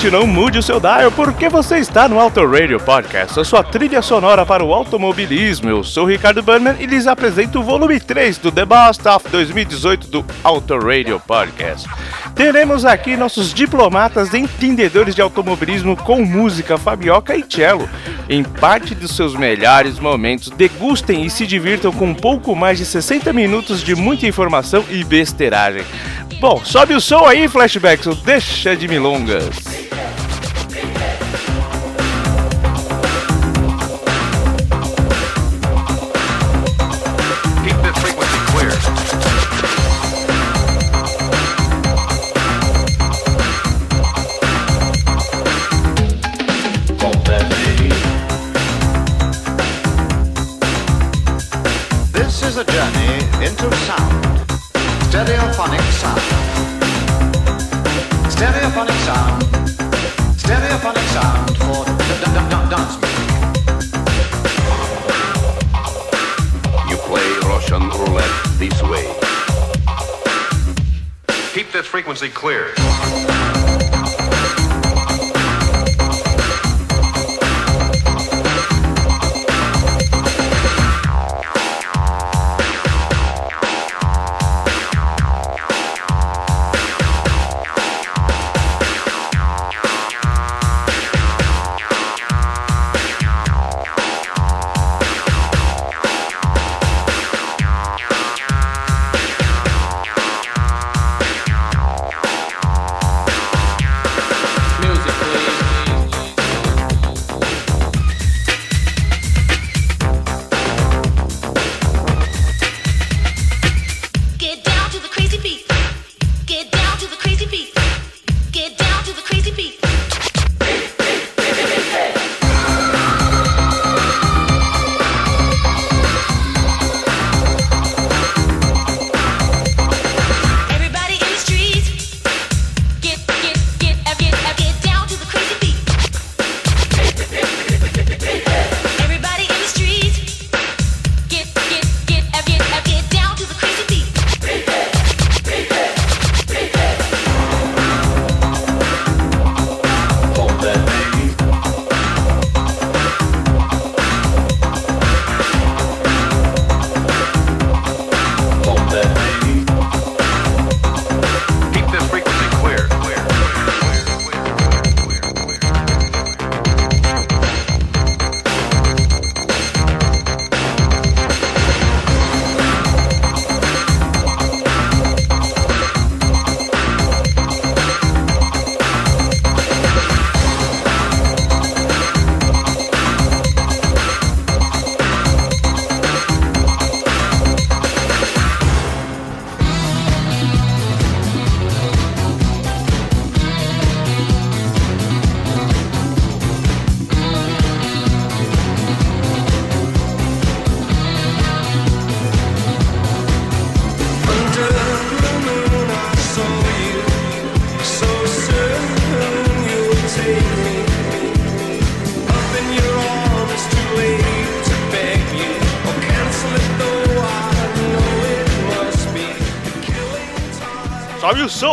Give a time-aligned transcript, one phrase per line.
[0.00, 3.62] ouvinte, não mude o seu dial, porque você está no Auto Radio Podcast, a sua
[3.62, 5.68] trilha sonora para o automobilismo.
[5.68, 10.06] Eu sou Ricardo Banner e lhes apresento o volume 3 do The Best of 2018
[10.08, 11.86] do Auto Radio Podcast.
[12.34, 17.88] Teremos aqui nossos diplomatas entendedores de automobilismo com música, fabioca e cello.
[18.28, 22.86] Em parte dos seus melhores momentos, degustem e se divirtam com um pouco mais de
[22.86, 25.84] 60 minutos de muita informação e besteiragem.
[26.40, 29.69] Bom, sobe o som aí, Flashbacks, deixa de milongas.
[56.00, 56.20] Sound.
[58.32, 59.42] Stereophonic sound.
[60.44, 63.28] Stereophonic sound for d- d- d- dance music.
[66.88, 69.06] You play Russian roulette this way.
[71.52, 72.72] Keep this frequency clear.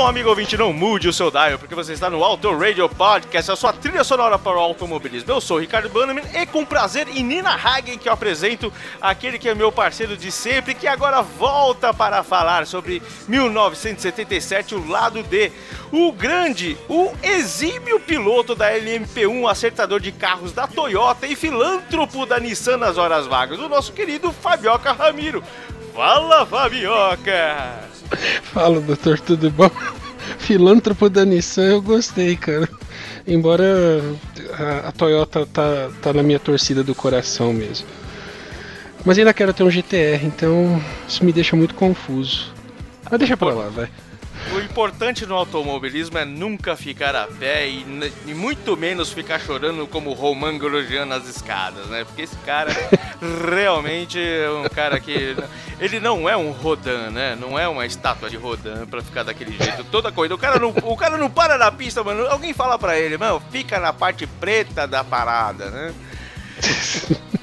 [0.07, 3.57] Amigo ouvinte, não mude o seu dial, porque você está no Auto Radio Podcast, a
[3.57, 5.29] sua trilha sonora para o automobilismo.
[5.29, 8.71] Eu sou o Ricardo Bannerman e com prazer, e Nina Hagen, que eu apresento
[9.01, 14.87] aquele que é meu parceiro de sempre, que agora volta para falar sobre 1977, o
[14.87, 15.51] lado D.
[15.91, 22.39] O grande, o exímio piloto da LMP1, acertador de carros da Toyota e filântropo da
[22.39, 25.43] Nissan nas horas vagas, o nosso querido Fabioca Ramiro.
[25.93, 27.96] Fala, Fabioca!
[28.53, 29.69] Fala, doutor, tudo bom?
[30.39, 32.69] Filântropo da Nissan eu gostei, cara.
[33.27, 34.01] Embora
[34.53, 37.87] a, a Toyota tá, tá na minha torcida do coração mesmo.
[39.05, 42.51] Mas ainda quero ter um GTR, então isso me deixa muito confuso.
[43.09, 43.89] Mas deixa pra lá, vai.
[44.53, 47.85] O importante no automobilismo é nunca ficar a pé e,
[48.25, 52.03] e muito menos ficar chorando como Roman Grosjean nas escadas, né?
[52.05, 52.71] Porque esse cara
[53.49, 55.35] realmente é um cara que.
[55.79, 57.37] Ele não é um Rodan, né?
[57.39, 60.33] Não é uma estátua de Rodan pra ficar daquele jeito toda corrida.
[60.33, 62.25] O cara não, o cara não para na pista, mano.
[62.27, 65.93] Alguém fala pra ele, mano, fica na parte preta da parada, né?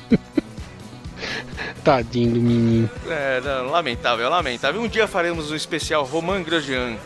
[1.82, 2.91] Tadinho do menino.
[3.09, 4.81] É, não, lamentável, lamentável.
[4.81, 6.97] Um dia faremos um especial Roman Grosjean.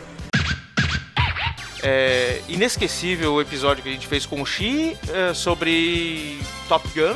[1.81, 7.15] É inesquecível o episódio que a gente fez com o Xi é, sobre Top Gun.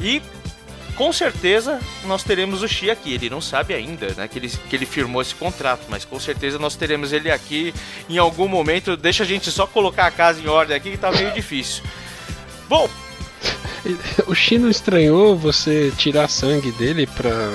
[0.00, 0.22] E
[0.94, 3.14] com certeza nós teremos o Xi aqui.
[3.14, 6.58] Ele não sabe ainda né, que, ele, que ele firmou esse contrato, mas com certeza
[6.58, 7.72] nós teremos ele aqui
[8.08, 8.96] em algum momento.
[8.96, 11.84] Deixa a gente só colocar a casa em ordem aqui que tá meio difícil.
[12.68, 12.88] Bom,
[14.26, 17.50] O Chino estranhou você tirar sangue dele pra,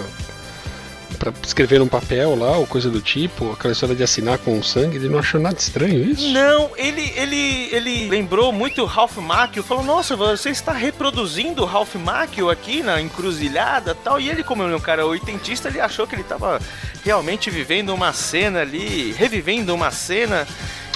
[1.20, 4.98] pra escrever um papel lá, ou coisa do tipo, aquela história de assinar com sangue,
[4.98, 6.28] ele não achou nada estranho isso?
[6.30, 11.96] Não, ele, ele, ele lembrou muito Ralph Macchio, falou, nossa, você está reproduzindo o Ralph
[11.96, 16.16] Macchio aqui na encruzilhada tal, e ele, como é um cara oitentista, ele achou que
[16.16, 16.60] ele estava
[17.04, 20.48] realmente vivendo uma cena ali, revivendo uma cena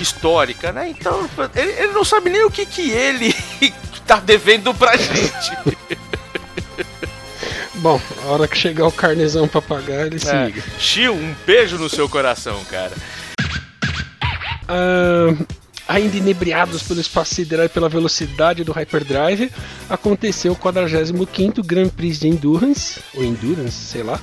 [0.02, 0.90] histórica, né?
[0.90, 3.36] Então, ele, ele não sabe nem o que que ele
[4.08, 5.52] tá devendo pra gente.
[7.76, 10.46] Bom, a hora que chegar o carnezão pra pagar, ele se É.
[10.48, 10.64] liga.
[10.80, 12.94] Chiu, um beijo no seu coração, cara.
[14.68, 15.34] Ah,
[15.88, 19.52] ainda inebriados pelo espaço sideral e pela velocidade do Hyperdrive,
[19.90, 24.20] aconteceu o 45º Grand Prix de Endurance, ou Endurance, sei lá,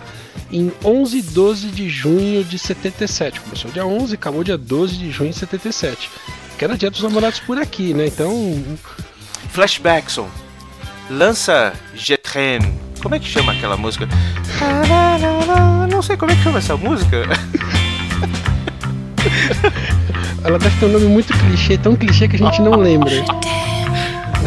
[0.50, 3.40] em 11 e 12 de junho de 77.
[3.40, 6.10] Começou dia 11 e acabou dia 12 de junho de 77.
[6.58, 8.06] Que era dia dos namorados por aqui, né?
[8.06, 8.62] Então,
[9.54, 10.28] Flashbackson,
[11.08, 12.58] lança Jetren.
[13.00, 14.08] Como é que chama aquela música?
[15.88, 17.18] Não sei como é que chama essa música.
[20.42, 23.12] ela deve ter um nome muito clichê, tão clichê que a gente não lembra.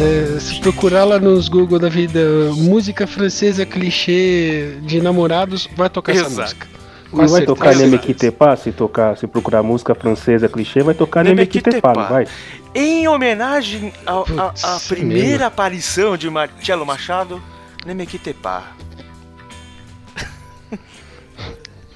[0.00, 2.20] É, se procurar lá nos Google da vida
[2.54, 6.40] música francesa clichê de namorados, vai tocar essa Exato.
[6.40, 6.68] música.
[7.10, 11.92] Com Não vai tocar Nemequitepa, se tocar, se procurar música francesa clichê, vai tocar Nemequitepa,
[11.94, 12.26] não vai?
[12.74, 15.44] Em homenagem à primeira mesmo.
[15.46, 17.42] aparição de Marcelo Machado,
[17.86, 18.64] Nemequitepa.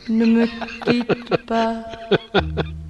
[0.09, 0.49] Ne me
[0.85, 1.85] quitte pas.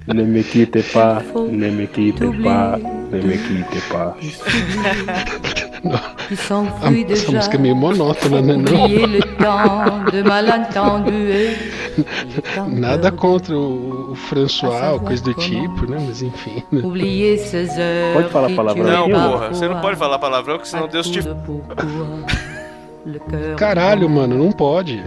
[0.07, 2.79] Nemequitepa, Nemequitepa,
[3.11, 4.17] Nemequitepa.
[4.19, 5.72] Qui s'enfuit essa déjà.
[5.72, 5.72] música é meio monótona,
[8.41, 8.55] né?
[8.55, 8.81] Não?
[8.83, 11.57] Oublier le temps de malentendu et
[12.29, 15.97] j'ai tant Nada contra o, o François ou coisa do tipo, né?
[16.07, 16.63] Mas enfim.
[17.75, 18.13] né?
[18.13, 21.19] Pode falar qui palavrão Não, porra, você não pode falar palavrão, que senão Deus te.
[23.57, 25.03] Caralho, mano, não pode.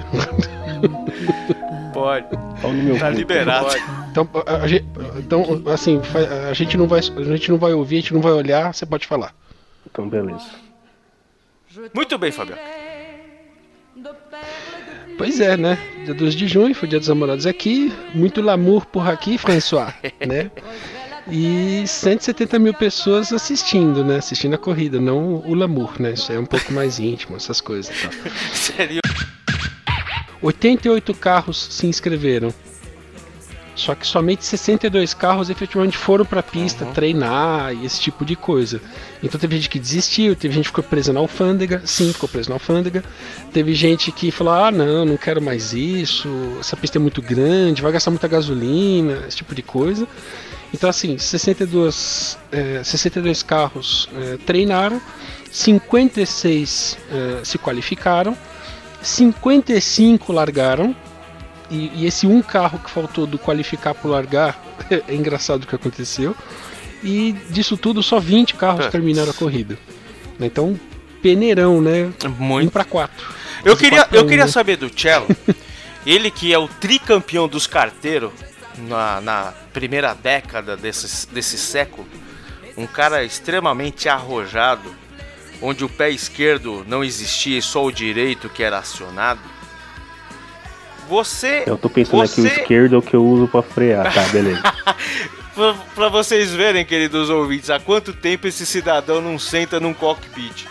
[1.93, 2.27] Pode,
[2.99, 3.17] tá cu.
[3.17, 3.69] liberado.
[4.11, 4.85] Então, a, gente,
[5.17, 6.01] então, assim,
[6.49, 8.75] a gente não vai, a gente não vai ouvir, a gente não vai olhar.
[8.75, 9.33] Você pode falar.
[9.91, 10.66] Então, beleza.
[11.95, 12.61] Muito bem, Fabiano.
[15.17, 15.79] Pois é, né?
[16.05, 17.93] Dia 12 de junho, foi dia dos namorados aqui.
[18.15, 19.95] Muito lamour por aqui, François,
[20.27, 20.51] né?
[21.29, 24.19] E 170 mil pessoas assistindo, né?
[24.19, 26.13] Assistindo a corrida, não o lamour, né?
[26.13, 28.13] Isso é um pouco mais íntimo, essas coisas e tal.
[28.53, 29.01] Sério.
[30.43, 32.55] 88 carros se inscreveram.
[33.77, 38.81] Só que somente 62 carros efetivamente foram pra pista treinar e esse tipo de coisa.
[39.23, 42.49] Então teve gente que desistiu, teve gente que ficou presa na alfândega, sim, ficou presa
[42.49, 43.05] na alfândega.
[43.53, 46.27] Teve gente que falou: ah, não, não quero mais isso,
[46.59, 50.09] essa pista é muito grande, vai gastar muita gasolina, esse tipo de coisa.
[50.73, 55.01] Então, assim, 62, eh, 62 carros eh, treinaram,
[55.53, 58.37] 56 eh, se qualificaram,
[59.03, 60.95] 55 largaram.
[61.71, 65.75] E, e esse um carro que faltou do qualificar para largar, é engraçado o que
[65.75, 66.35] aconteceu.
[67.03, 68.93] E disso tudo, só 20 carros Putz.
[68.93, 69.79] terminaram a corrida.
[70.41, 70.79] Então,
[71.23, 72.13] peneirão, né?
[72.25, 72.71] Um Muito.
[72.71, 73.35] para quatro.
[73.65, 74.51] Eu queria, Quatro eu um, queria né?
[74.51, 75.27] saber do Cello,
[76.07, 78.31] ele que é o tricampeão dos carteiros,
[78.79, 82.07] na, na primeira década desse, desse século,
[82.77, 84.95] um cara extremamente arrojado,
[85.61, 89.41] onde o pé esquerdo não existia e só o direito que era acionado.
[91.09, 91.65] Você.
[91.67, 94.23] Eu tô pensando aqui o você- esquerdo é o que eu uso pra frear, tá,
[94.29, 94.63] beleza.
[95.57, 100.67] Pra, pra vocês verem, queridos ouvintes, há quanto tempo esse cidadão não senta num cockpit.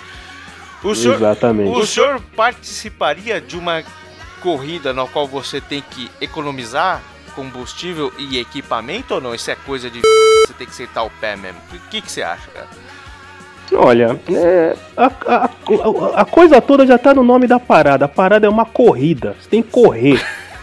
[0.83, 1.75] O senhor, Exatamente.
[1.75, 3.83] o senhor participaria de uma
[4.41, 7.01] corrida na qual você tem que economizar
[7.33, 9.33] combustível e equipamento ou não?
[9.33, 10.01] Isso é coisa de
[10.45, 11.59] você tem que sentar o pé mesmo.
[11.73, 12.67] O que, que você acha, cara?
[13.73, 15.49] Olha, é, a, a-
[16.15, 18.05] a- coisa toda já tá no nome da parada.
[18.05, 19.35] A parada é uma corrida.
[19.41, 20.21] Você tem que correr.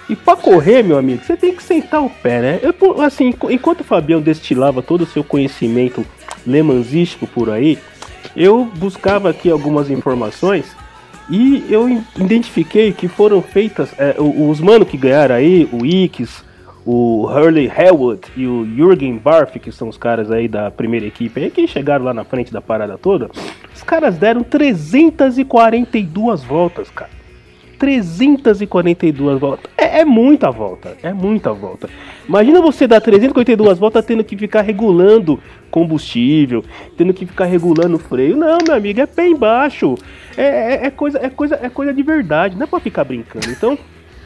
[0.08, 2.60] E pra correr, meu amigo, você tem que sentar o pé, né?
[2.62, 6.04] Eu, assim, enqu- enquanto o Fabião destilava todo o seu conhecimento
[6.46, 7.78] lemansístico por aí,
[8.36, 10.66] eu buscava aqui algumas informações
[11.30, 13.90] e eu identifiquei que foram feitas.
[13.98, 16.44] é, os manos que ganharam aí, o Ikes,
[16.84, 21.40] o Hurley Haywood e o Jürgen Barf, que são os caras aí da primeira equipe
[21.40, 23.30] aí, que chegaram lá na frente da parada toda,
[23.74, 27.10] os caras deram 342 voltas, cara.
[27.78, 29.68] 342 voltas.
[29.76, 31.88] É, é muita volta, é muita volta.
[32.28, 36.64] Imagina você dar 342 voltas tendo que ficar regulando combustível,
[36.96, 38.36] tendo que ficar regulando o freio.
[38.36, 39.96] Não, meu amigo, é pé embaixo.
[40.36, 43.50] É, é- é coisa, é, coisa, é coisa de verdade, não é pra ficar brincando.
[43.50, 43.76] Então,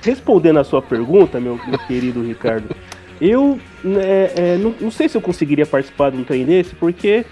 [0.06, 2.74] respondendo a sua pergunta, meu, meu querido Ricardo,
[3.20, 7.24] eu é, é, não, não sei se eu conseguiria participar de um trem desse, porque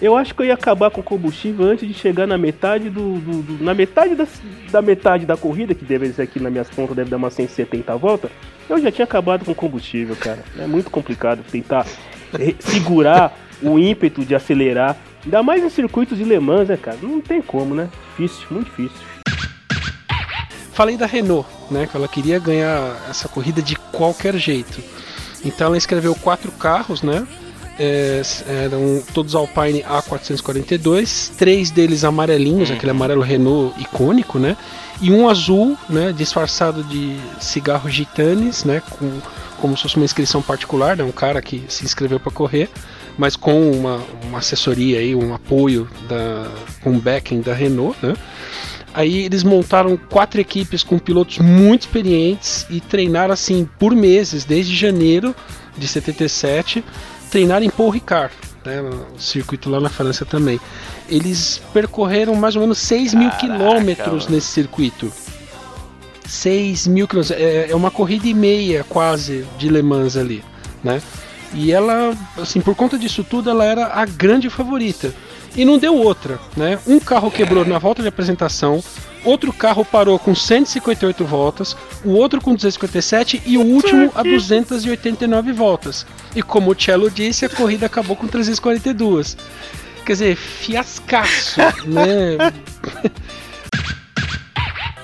[0.00, 3.18] eu acho que eu ia acabar com o combustível antes de chegar na metade do.
[3.18, 4.26] do- do- na metade da,
[4.70, 7.96] da metade da corrida, que deve ser aqui nas minhas contas, deve dar umas 170
[7.96, 8.30] voltas.
[8.68, 10.38] Eu já tinha acabado com o combustível, cara.
[10.58, 11.84] É muito complicado tentar
[12.60, 14.96] segurar o ímpeto de acelerar.
[15.24, 16.96] Ainda mais em circuitos de Le Mans, né, cara?
[17.02, 17.88] Não tem como, né?
[18.16, 19.06] Difícil, muito difícil.
[20.80, 21.86] Falei da Renault, né?
[21.86, 24.82] Que ela queria ganhar essa corrida de qualquer jeito.
[25.44, 27.28] Então ela escreveu quatro carros, né?
[27.78, 28.22] É,
[28.64, 34.56] eram todos Alpine A442, três deles amarelinhos, aquele amarelo Renault icônico, né?
[35.02, 36.14] E um azul, né?
[36.16, 38.80] Disfarçado de cigarro gitanes, né?
[38.88, 39.20] Com,
[39.60, 41.04] como se fosse uma inscrição particular, né?
[41.04, 42.70] Um cara que se inscreveu para correr,
[43.18, 46.50] mas com uma, uma assessoria aí, um apoio da,
[46.82, 48.14] com backing da Renault, né?
[48.92, 54.74] Aí eles montaram quatro equipes com pilotos muito experientes e treinaram assim por meses, desde
[54.74, 55.34] janeiro
[55.76, 56.84] de 77,
[57.30, 60.60] treinaram em Paul Ricard, né, no circuito lá na França também.
[61.08, 64.34] Eles percorreram mais ou menos 6 mil quilômetros mano.
[64.34, 65.12] nesse circuito.
[66.26, 70.44] 6 mil quilômetros, é, é uma corrida e meia quase de Le Mans ali,
[70.82, 71.00] né?
[71.52, 75.12] E ela, assim, por conta disso tudo, ela era a grande favorita.
[75.56, 76.78] E não deu outra, né?
[76.86, 78.82] Um carro quebrou na volta de apresentação,
[79.24, 85.52] outro carro parou com 158 voltas, o outro com 257 e o último a 289
[85.52, 86.06] voltas.
[86.34, 89.36] E como o Cello disse, a corrida acabou com 342.
[90.04, 92.36] Quer dizer, fiascaço, né?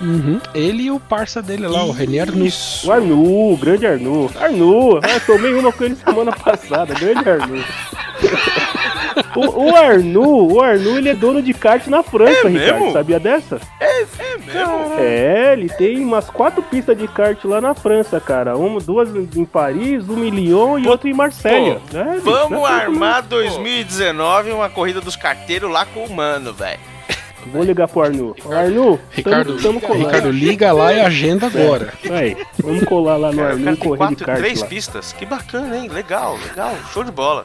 [0.00, 0.40] Uhum.
[0.54, 2.84] Ele e o parça dele lá, o René Arnoux.
[2.84, 4.30] O Arnu, o grande Arnu.
[4.38, 7.64] Arnu, eu tomei uma com ele semana passada, grande Arnu.
[9.34, 12.80] O, o Arnu, o Arnu, ele é dono de kart na França, É Ricardo.
[12.80, 12.92] mesmo?
[12.92, 13.58] Sabia dessa?
[13.80, 14.06] É, é
[14.44, 14.94] mesmo?
[14.98, 18.56] É, ele tem umas quatro pistas de kart lá na França, cara.
[18.58, 21.80] Uma, duas em Paris, uma em Lyon e outra em Marselha.
[21.90, 23.28] Pô, É, Vamos é armar não.
[23.28, 26.80] 2019 uma corrida dos carteiros lá com o mano, velho.
[27.52, 28.34] Vou ligar pro Arnu.
[28.44, 30.06] Ô, Arnu, Ricardo, tamo, tamo colando.
[30.06, 31.92] Ricardo, liga lá e agenda agora.
[32.10, 34.66] Aí, vamos colar lá no Arnu e correr de quatro, kart três lá.
[34.66, 35.12] pistas.
[35.12, 35.88] Que bacana, hein?
[35.88, 36.74] Legal, legal.
[36.92, 37.44] Show de bola.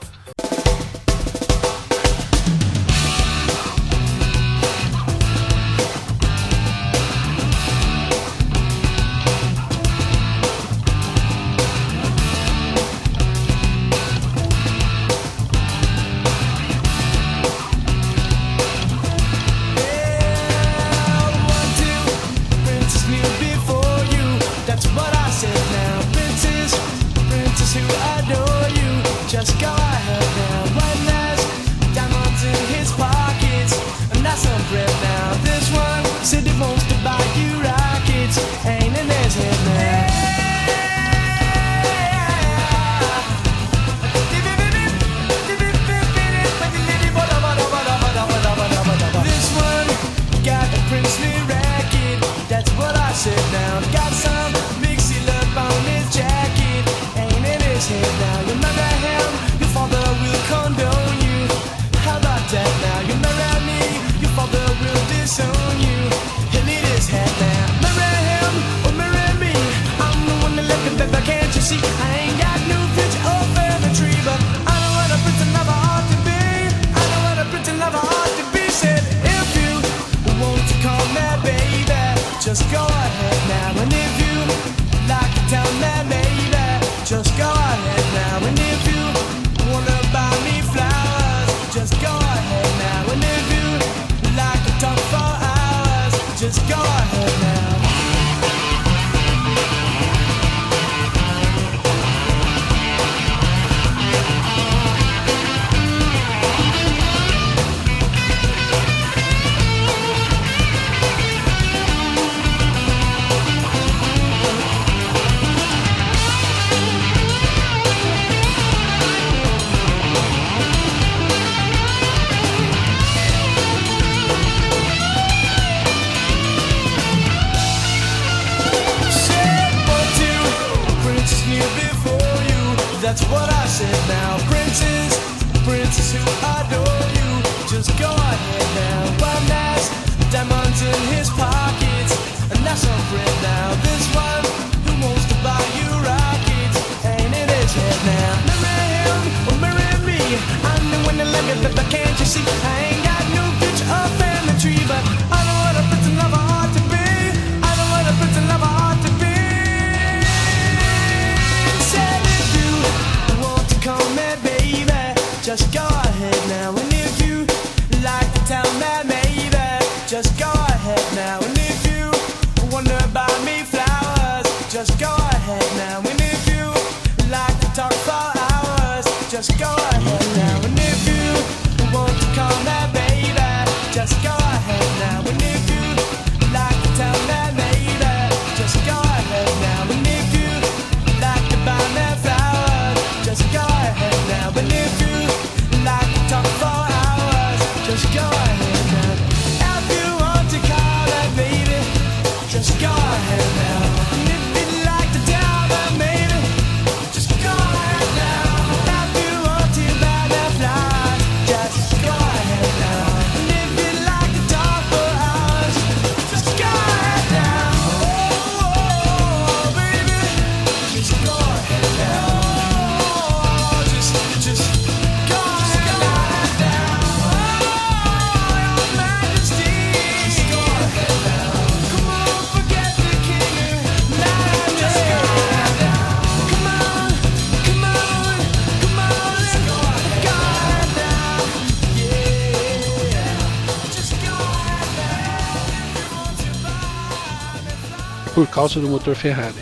[248.41, 249.53] Por causa do motor Ferrari.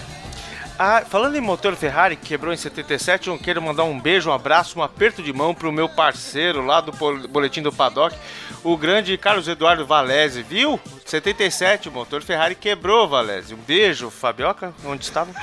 [0.78, 4.34] Ah, falando em motor Ferrari, que quebrou em 77, eu quero mandar um beijo, um
[4.34, 6.94] abraço, um aperto de mão pro meu parceiro lá do
[7.28, 8.16] Boletim do Paddock,
[8.64, 10.80] o grande Carlos Eduardo Valese, viu?
[11.06, 13.54] 77, o motor Ferrari quebrou, Valese.
[13.54, 15.36] Um beijo, Fabioca, onde estávamos?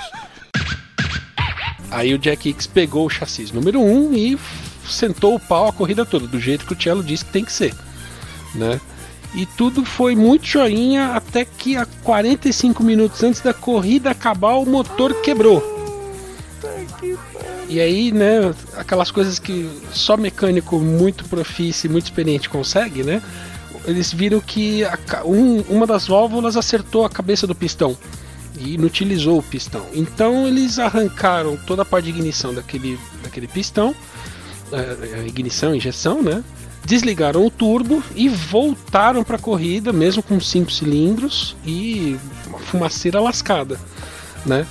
[1.90, 5.72] Aí o Jack Hicks pegou o chassi número 1 e f- sentou o pau a
[5.74, 7.74] corrida toda, do jeito que o Cello disse que tem que ser.
[8.54, 8.80] Né?
[9.34, 14.64] E tudo foi muito joinha até que a 45 minutos antes da corrida acabar o
[14.64, 15.62] motor quebrou.
[17.68, 23.20] E aí, né, aquelas coisas que só mecânico muito profício e muito experiente consegue, né?
[23.84, 27.96] Eles viram que a um- uma das válvulas acertou a cabeça do pistão
[28.58, 29.84] e inutilizou o pistão.
[29.92, 33.94] Então eles arrancaram toda a parte de ignição daquele, daquele pistão,
[34.72, 36.42] eh, a ignição, injeção, né?
[36.86, 43.20] Desligaram o turbo e voltaram para a corrida, mesmo com cinco cilindros e uma fumaceira
[43.20, 43.76] lascada,
[44.46, 44.64] né?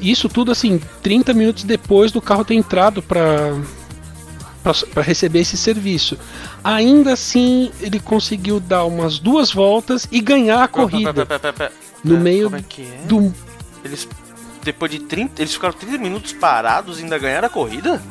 [0.00, 3.52] Isso tudo assim, 30 minutos depois do carro ter entrado para
[4.92, 6.18] para receber esse serviço.
[6.62, 11.52] Ainda assim, ele conseguiu dar umas duas voltas e ganhar a corrida Pera, pera, pera,
[11.52, 11.72] pera.
[12.02, 13.06] no meio é que é?
[13.06, 13.32] do
[13.84, 14.08] Eles,
[14.64, 18.02] depois de 30, eles ficaram 30 minutos parados e ainda ganharam a corrida?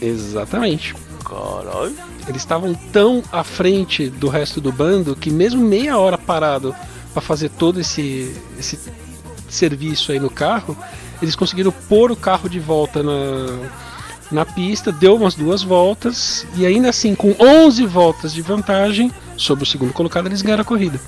[0.00, 0.94] Exatamente.
[1.24, 1.94] Caralho.
[2.28, 6.74] Eles estavam tão à frente do resto do bando que mesmo meia hora parado
[7.12, 8.78] para fazer todo esse, esse
[9.48, 10.76] serviço aí no carro,
[11.20, 13.68] eles conseguiram pôr o carro de volta na,
[14.30, 19.64] na pista, deu umas duas voltas e ainda assim com 11 voltas de vantagem sobre
[19.64, 21.00] o segundo colocado eles ganharam a corrida.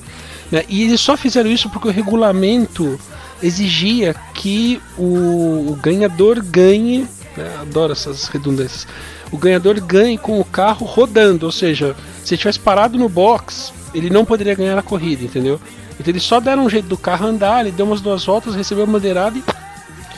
[0.51, 0.65] né?
[0.69, 2.99] E eles só fizeram isso porque o regulamento
[3.43, 7.57] exigia que o, o ganhador ganhe, né?
[7.61, 8.87] adoro essas redundâncias,
[9.31, 13.73] o ganhador ganhe com o carro rodando, ou seja, se ele tivesse parado no box,
[13.95, 15.61] ele não poderia ganhar a corrida, entendeu?
[15.99, 18.85] Então eles só deram um jeito do carro andar, ele deu umas duas voltas, recebeu
[18.85, 19.45] a bandeirada e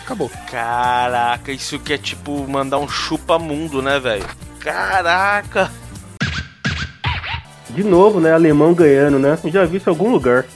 [0.03, 0.31] acabou.
[0.51, 4.25] Caraca, isso que é tipo mandar um chupa-mundo, né, velho?
[4.61, 5.71] Caraca!
[7.71, 8.33] De novo, né?
[8.33, 9.39] Alemão ganhando, né?
[9.47, 10.47] Já vi isso em algum lugar.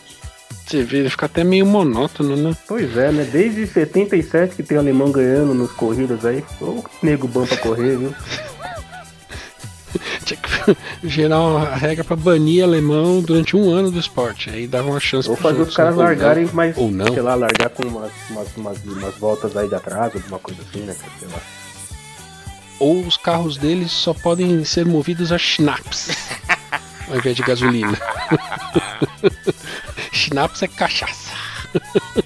[0.71, 2.57] Você vê, ele fica até meio monótono, né?
[2.69, 3.25] Pois é, né?
[3.25, 6.45] Desde 77 que tem alemão ganhando nos corridas aí.
[6.61, 8.15] Ô, nego bom pra correr, viu?
[10.25, 10.77] Tinha que
[11.09, 14.49] gerar uma regra pra banir alemão durante um ano do esporte.
[14.49, 16.03] Aí dava uma chance Ou fazer os caras né?
[16.03, 16.53] Ou largarem, não.
[16.55, 17.13] mas, Ou não.
[17.13, 20.85] sei lá, largar com umas, umas, umas, umas voltas aí de atraso, alguma coisa assim,
[20.85, 20.95] né?
[21.19, 21.41] Sei lá.
[22.79, 26.11] Ou os carros deles só podem ser movidos a schnapps
[27.11, 27.99] ao invés de gasolina.
[30.13, 31.31] schnapps é cachaça.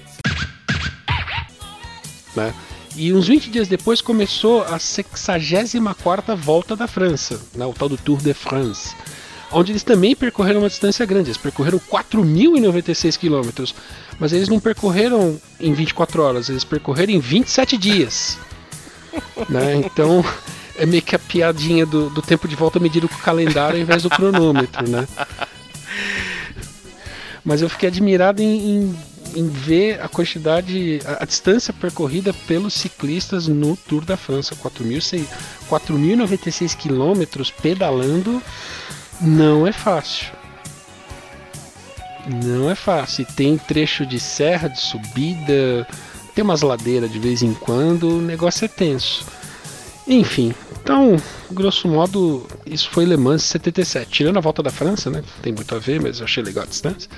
[2.35, 2.53] né?
[2.95, 7.65] E uns 20 dias depois começou a 64ª volta da França, né?
[7.65, 8.95] o tal do Tour de France,
[9.51, 13.75] onde eles também percorreram uma distância grande, eles percorreram 4.096 quilômetros,
[14.17, 18.37] mas eles não percorreram em 24 horas, eles percorreram em 27 dias.
[19.49, 19.75] né?
[19.75, 20.23] Então
[20.77, 23.81] é meio que a piadinha do, do tempo de volta medido com o calendário ao
[23.81, 25.05] invés do cronômetro, né?
[27.45, 28.99] Mas eu fiquei admirado em, em,
[29.35, 35.25] em ver a quantidade, a, a distância percorrida pelos ciclistas no Tour da França, 4.006
[35.69, 38.41] 4.096 quilômetros pedalando,
[39.21, 40.27] não é fácil.
[42.43, 43.25] Não é fácil.
[43.35, 45.87] Tem trecho de serra, de subida,
[46.33, 49.25] tem umas ladeiras de vez em quando, o negócio é tenso.
[50.07, 51.17] Enfim, então,
[51.49, 54.09] grosso modo, isso foi Le Mans 77.
[54.09, 55.23] Tirando a volta da França, né?
[55.41, 57.09] Tem muito a ver, mas eu achei legal a distância.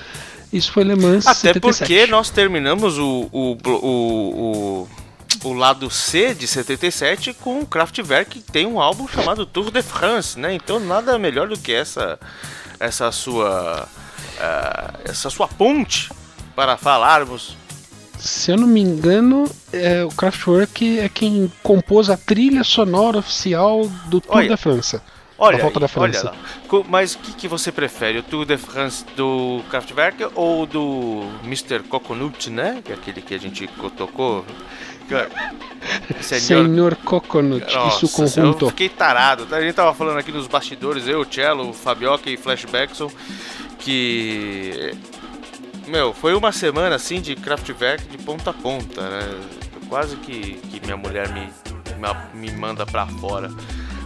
[0.54, 1.78] Isso foi Le Mans Até 77.
[1.80, 4.88] porque nós terminamos o, o, o,
[5.44, 9.70] o, o lado C de 77 com o Kraftwerk, que tem um álbum chamado Tour
[9.70, 10.54] de France, né?
[10.54, 12.18] Então nada melhor do que essa,
[12.80, 13.88] essa sua.
[14.40, 16.10] ah, essa sua ponte
[16.56, 17.58] para falarmos
[18.20, 23.88] Se eu não me engano, é, o Kraftwerk é quem compôs a trilha sonora oficial
[24.08, 25.02] do Tour Olha, da França.
[25.38, 26.36] Olha, volta da aí, olha França.
[26.72, 26.84] lá.
[26.90, 28.18] Mas o que, que você prefere?
[28.18, 31.84] O Tour de France do Kraftwerk ou do Mr.
[31.88, 32.82] Coconut, né?
[32.84, 34.44] Que é aquele que a gente co- tocou?
[35.08, 35.30] Cara,
[36.22, 38.66] Senhor Coconut Nossa, seu conjunto.
[38.66, 39.48] Eu fiquei tarado.
[39.56, 43.10] A gente tava falando aqui nos bastidores, eu, o Cello, o Fabioca e Flashbackson,
[43.80, 44.94] que.
[45.88, 49.40] Meu, foi uma semana assim de Kraftwerk de ponta a ponta, né?
[49.88, 51.50] Quase que, que minha mulher me,
[52.34, 53.50] me, me manda pra fora.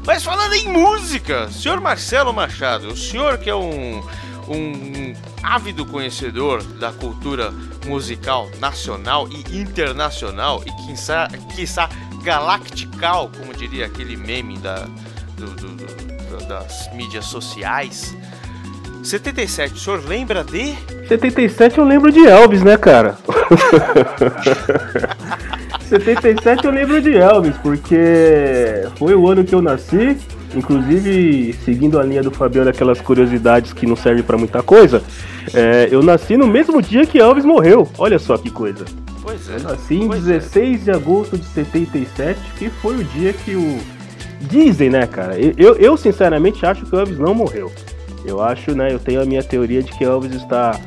[0.06, 4.00] Mas falando em música, senhor Marcelo Machado, o senhor que é um,
[4.48, 7.52] um ávido conhecedor da cultura
[7.88, 11.90] musical nacional e internacional e quiçá, quiçá
[12.24, 14.76] galactical, como diria aquele meme da,
[15.36, 18.16] do- do- do- das mídias sociais.
[19.04, 20.76] 77, o senhor lembra de?
[21.08, 23.18] 77 eu lembro de Elvis, né, cara?
[25.90, 30.18] 77 eu lembro de Elvis, porque foi o ano que eu nasci.
[30.56, 35.02] Inclusive, seguindo a linha do Fabiano, aquelas curiosidades que não servem pra muita coisa,
[35.54, 37.90] é, eu nasci no mesmo dia que Elvis morreu.
[37.98, 38.86] Olha só que coisa.
[39.22, 39.56] Pois é.
[39.56, 40.40] Eu nasci em pois é.
[40.40, 43.80] 16 de agosto de 77, que foi o dia que o.
[44.42, 45.38] Dizem, né, cara?
[45.40, 47.72] Eu, eu sinceramente acho que o Elvis não morreu.
[48.26, 48.92] Eu acho, né?
[48.92, 50.80] Eu tenho a minha teoria de que Elvis está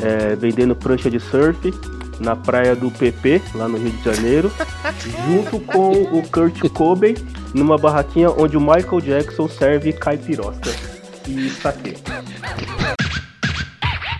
[0.00, 1.72] é, vendendo prancha de surf
[2.20, 4.52] na praia do PP, lá no Rio de Janeiro,
[5.26, 7.14] junto com o Kurt Cobain,
[7.52, 10.70] numa barraquinha onde o Michael Jackson serve caipirosca
[11.28, 11.96] e saque.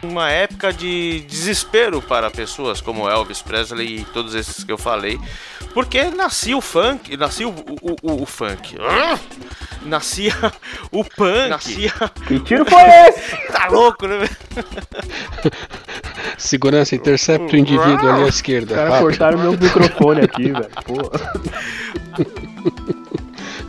[0.02, 5.18] Uma época de desespero para pessoas como Elvis Presley e todos esses que eu falei,
[5.76, 9.18] porque nascia o funk, nascia o, o, o- o funk, Ah!
[9.82, 10.32] nascia
[10.90, 11.92] o punk, nascia...
[12.26, 13.36] Que tiro foi esse?
[13.52, 14.20] tá louco, né?
[14.20, 14.36] velho?
[16.38, 18.72] Segurança, intercepta o indivíduo ali à esquerda.
[18.72, 20.70] Os caras cortaram meu microfone aqui, velho.
[20.86, 20.96] Pô.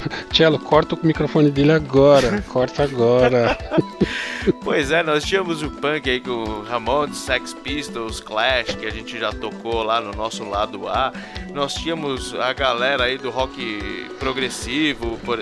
[0.34, 2.42] Cello, corta o microfone dele agora.
[2.50, 3.58] Corta agora.
[4.64, 8.90] Pois é, nós tínhamos o punk aí com o Ramones, Sex Pistols, Clash, que a
[8.90, 11.12] gente já tocou lá no nosso lado A.
[11.54, 15.42] Nós tínhamos a galera aí do rock progressivo, por-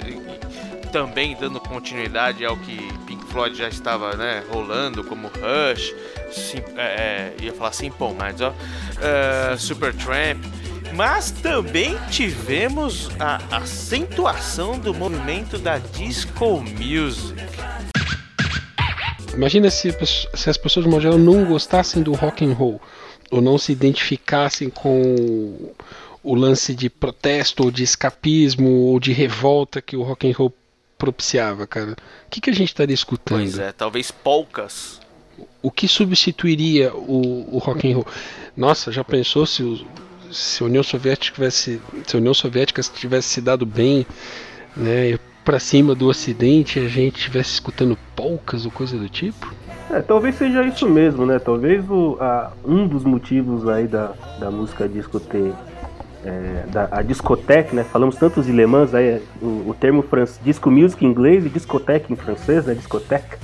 [0.91, 5.93] também dando continuidade ao que Pink Floyd já estava né, rolando, como Rush,
[6.31, 8.53] Sim- é, é, ia falar Simple Minds, ó,
[9.01, 10.43] é, Supertramp.
[10.93, 17.35] Mas também tivemos a acentuação do movimento da disco music.
[19.33, 19.93] Imagina se,
[20.33, 22.79] se as pessoas de modo geral não gostassem do rock and roll
[23.29, 25.73] ou não se identificassem com
[26.23, 30.53] o lance de protesto ou de escapismo ou de revolta que o rock and roll
[30.97, 31.91] propiciava, cara.
[31.91, 33.39] O que, que a gente estaria escutando?
[33.39, 35.01] Pois é, talvez polcas.
[35.61, 38.07] O que substituiria o, o rock and roll?
[38.55, 39.85] Nossa, já pensou se, o-
[40.35, 44.05] se a União Soviética tivesse, se a União Soviética tivesse se dado bem,
[44.75, 49.53] né, para cima do Ocidente, a gente estivesse escutando polcas ou coisa do tipo?
[49.91, 51.37] É, talvez seja isso mesmo, né?
[51.37, 55.53] Talvez o, a- um dos motivos aí da, da música disco ter.
[56.25, 57.83] é, da, a discoteque, né?
[57.83, 61.49] Falamos tanto de Le Mans, aí, o, o termo fran- disco music em inglês e
[61.49, 62.73] discoteque em francês, né?
[62.73, 63.37] Discoteca.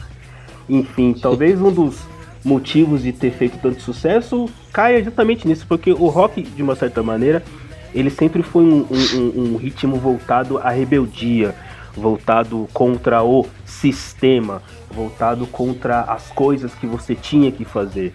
[0.68, 2.00] Enfim, talvez um dos
[2.44, 7.04] motivos de ter feito tanto sucesso caia justamente nisso, porque o rock, de uma certa
[7.04, 7.44] maneira,
[7.94, 11.54] ele sempre foi um, um- um- ritmo voltado à rebeldia,
[11.96, 18.14] voltado contra o sistema, voltado contra as coisas que você tinha que fazer.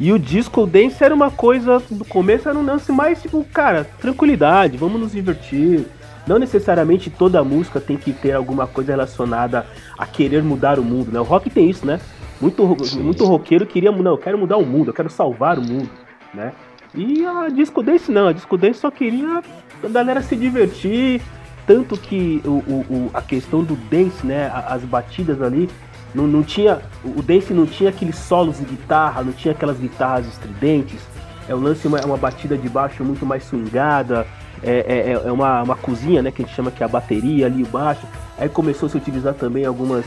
[0.00, 3.84] E o disco dance era uma coisa, no começo era um lance mais tipo, cara,
[4.00, 5.86] tranquilidade, vamos nos divertir.
[6.26, 9.66] Não necessariamente toda música tem que ter alguma coisa relacionada
[9.98, 11.18] a querer mudar o mundo, né?
[11.18, 11.98] O rock tem isso, né?
[12.40, 15.62] Muito, Sim, muito roqueiro queria, não, eu quero mudar o mundo, eu quero salvar o
[15.62, 15.90] mundo,
[16.32, 16.52] né?
[16.94, 19.42] E a Disco Dance não, a Disco Dance só queria
[19.84, 21.20] a galera se divertir,
[21.66, 25.68] tanto que o, o- o- a questão do dance, né, as batidas ali,
[26.14, 30.26] não, não tinha, o dance não tinha aqueles solos de guitarra, não tinha aquelas guitarras
[30.26, 31.00] estridentes,
[31.48, 34.26] é o lance é uma, é uma batida de baixo muito mais swingada,
[34.62, 37.46] é, é, é uma, uma cozinha, né, que a gente chama que é a bateria
[37.46, 38.06] ali, o baixo,
[38.38, 40.04] aí começou a se utilizar também algumas,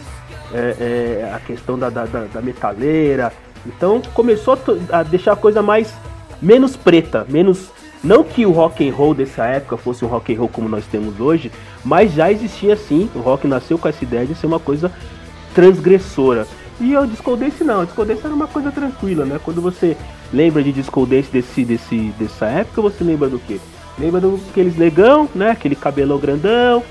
[0.53, 0.75] é,
[1.23, 3.31] é, a questão da, da, da- metaleira,
[3.65, 4.57] então começou
[4.89, 5.93] a a deixar a coisa mais
[6.41, 7.69] menos preta, menos
[8.03, 10.85] não que o rock and roll dessa época fosse um rock and roll como nós
[10.87, 11.51] temos hoje,
[11.85, 14.91] mas já existia sim, o rock nasceu com essa ideia de ser uma coisa
[15.53, 16.47] transgressora.
[16.79, 19.39] E o disco dance não, o disco dance era uma coisa tranquila, né?
[19.43, 19.95] Quando você
[20.33, 23.59] lembra de disco dance desse, desse, dessa época, você lembra do quê?
[23.99, 25.51] Lembra daqueles negão, né?
[25.51, 26.81] Aquele cabelão grandão,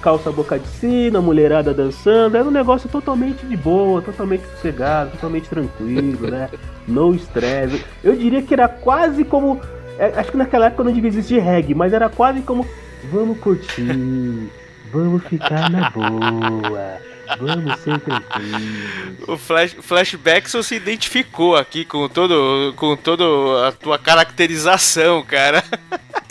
[0.00, 5.10] calça boca de sino, a mulherada dançando, era um negócio totalmente de boa, totalmente sossegado,
[5.12, 6.48] totalmente tranquilo, né?
[6.88, 7.84] No estresse.
[8.02, 9.60] Eu diria que era quase como.
[9.98, 12.66] é, acho que naquela época não devia existir reggae, mas era quase como.
[13.12, 14.50] Vamos curtir,
[14.90, 16.96] vamos ficar na boa,
[17.38, 19.28] vamos ser tranquilos.
[19.28, 25.62] O flash, Flashbackson se identificou aqui com todo com todo a tua caracterização, cara.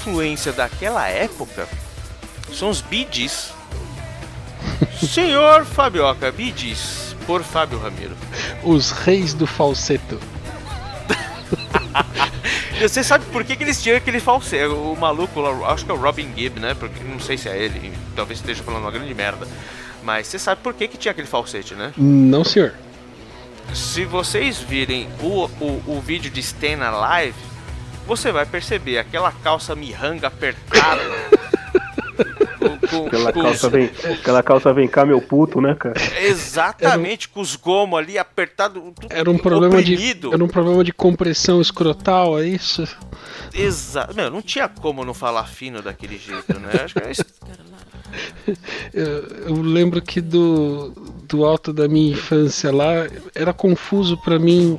[0.00, 1.68] influência daquela época
[2.52, 3.52] são os Gees.
[5.06, 8.16] Senhor Fabioca, Gees, por Fábio Ramiro.
[8.64, 10.18] Os reis do falseto.
[12.80, 14.64] Você sabe por que, que eles tinham aquele falsete?
[14.64, 16.74] O maluco lá, acho que é o Robin Gibb, né?
[16.74, 19.46] Porque não sei se é ele, talvez esteja falando uma grande merda.
[20.02, 21.92] Mas você sabe por que, que tinha aquele falsete, né?
[21.94, 22.72] Não, senhor.
[23.74, 27.49] Se vocês virem o, o, o vídeo de Stan Alive,
[28.06, 31.00] você vai perceber aquela calça mirranga apertada.
[32.90, 35.94] com- Aquela com calça, os- vem, aquela calça vem cá, meu puto, né, cara?
[36.20, 38.82] Exatamente, com os gomos ali apertados.
[39.08, 40.32] Era um problema de oprimido.
[40.34, 42.84] era um problema de compressão escrotal, é isso?
[43.54, 44.14] Exato.
[44.14, 46.70] Meu, não tinha como não falar fino daquele jeito, né?
[46.84, 47.24] Acho que é isso.
[48.92, 49.06] Eu,
[49.46, 50.88] eu lembro que do,
[51.28, 54.76] do alto da minha infância lá era confuso pra mim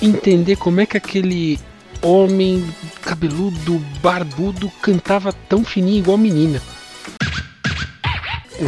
[0.00, 1.60] entender como é que aquele
[2.06, 2.64] homem
[3.02, 6.62] cabeludo, barbudo cantava tão fininho igual menina.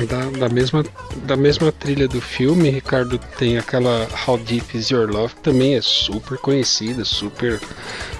[0.07, 0.85] Da, da mesma,
[1.24, 5.81] da mesma trilha do filme, Ricardo, tem aquela How Deep Is Your Love, também é
[5.81, 7.59] super conhecida, super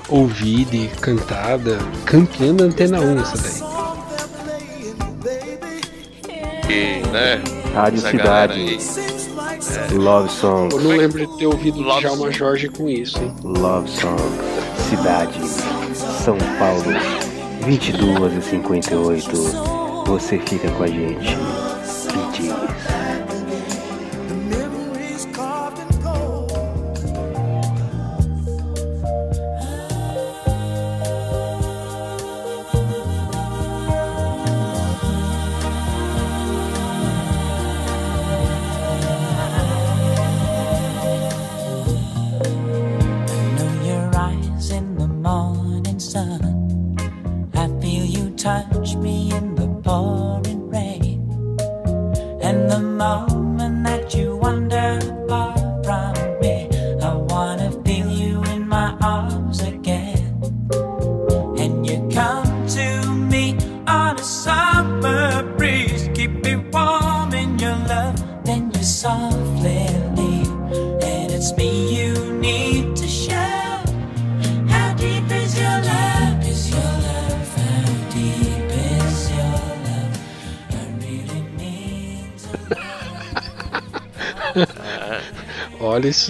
[0.09, 1.79] ouvida e cantada.
[2.07, 3.98] Campeã da Antena 1 essa daí.
[6.69, 7.43] E, né?
[7.75, 8.53] Rádio essa Cidade.
[8.61, 8.79] aí.
[9.97, 10.75] Love Song.
[10.75, 12.33] Eu não lembro de ter ouvido Love Djalma Song.
[12.33, 13.35] Jorge com isso, hein?
[13.43, 14.23] Love Song.
[14.91, 15.41] Cidade.
[15.95, 16.85] São Paulo.
[17.65, 19.31] 22 e 58.
[20.07, 21.37] Você fica com a gente.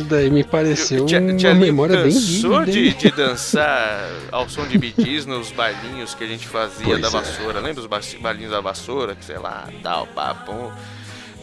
[0.00, 2.64] Isso daí me pareceu Tia- uma memória bem vívida.
[2.66, 7.08] de, de dançar ao som de bidis nos bailinhos que a gente fazia Pois da
[7.08, 7.10] é.
[7.10, 7.60] vassoura.
[7.60, 9.14] Lembra os ba- bailinhos da vassoura?
[9.14, 10.70] Que sei lá, tal, papum.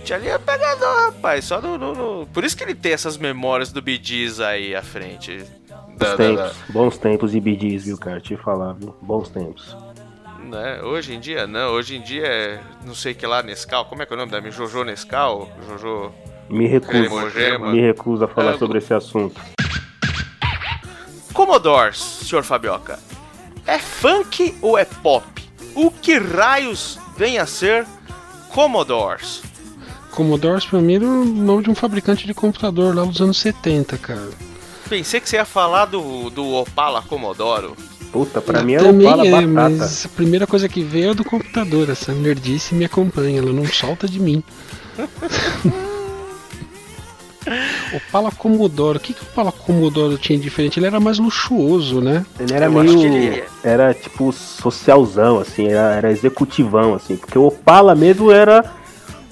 [0.03, 1.45] Tia Linho é pegador, rapaz.
[1.45, 4.81] Só no, no- no- Por isso que ele tem essas memórias do bidis aí à
[4.83, 5.43] frente.
[5.67, 8.19] Da- Bons da- tempos, da- bons tempos e BDs, viu, cara?
[8.21, 8.95] Te falar, viu?
[9.01, 9.75] Bons tempos.
[10.43, 10.81] né?
[10.83, 14.05] Hoje em dia não, hoje em dia é não sei que lá Nescau, como é
[14.05, 14.51] que é o nome da minha?
[14.51, 15.49] Jojo Nescau?
[15.67, 16.11] Jojo
[16.49, 17.71] Me recuso, Cremogema.
[17.71, 19.39] me recuso a falar É, sobre esse assunto.
[21.34, 22.99] Commodores, senhor Fabioca.
[23.65, 25.25] É funk ou é pop?
[25.73, 27.86] O que raios vem a ser
[28.49, 29.41] Commodores?
[30.12, 33.97] Commodore pra mim era o nome de um fabricante de computador lá dos anos 70,
[33.97, 34.29] cara.
[34.88, 37.76] Pensei que você ia falar do, do Opala Commodoro.
[38.13, 39.49] Puta, pra mim é Também Opala é, batata.
[39.49, 41.89] mas a primeira coisa que veio é do computador.
[41.89, 44.41] Essa nerdice me acompanha, ela não solta de mim.
[47.93, 50.79] Opala Commodore, o que, que o Opala Commodore tinha de diferente?
[50.79, 52.25] Ele era mais luxuoso, né?
[52.39, 52.99] Ele era Eu acho meio.
[53.11, 57.15] que ele- Era tipo socialzão, assim, era, era executivão, assim.
[57.15, 58.63] Porque o Opala mesmo era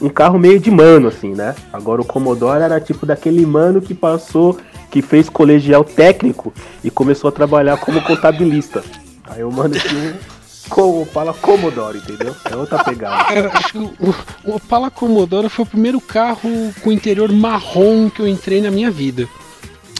[0.02, 1.56] um carro meio de mano, assim, né?
[1.72, 4.58] Agora o Commodore era tipo daquele mano que passou,
[4.92, 6.54] que fez colegial técnico
[6.84, 8.84] e começou a trabalhar como contabilista.
[9.26, 10.20] Aí o mano tinha
[10.66, 12.36] um co- Opala Commodore, entendeu?
[12.50, 13.24] É outra pegada.
[13.26, 13.94] Cara, acho que o,
[14.44, 18.90] o Opala Commodore foi o primeiro carro com interior marrom que eu entrei na minha
[18.92, 19.28] vida.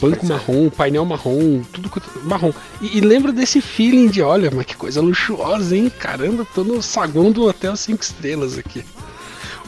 [0.00, 2.52] Banco marrom, painel marrom, tudo quanto- marrom.
[2.80, 5.90] E, e lembra desse feeling de, olha, mas que coisa luxuosa, hein?
[5.90, 8.84] Caramba, tô no saguão do Hotel 5 Estrelas aqui.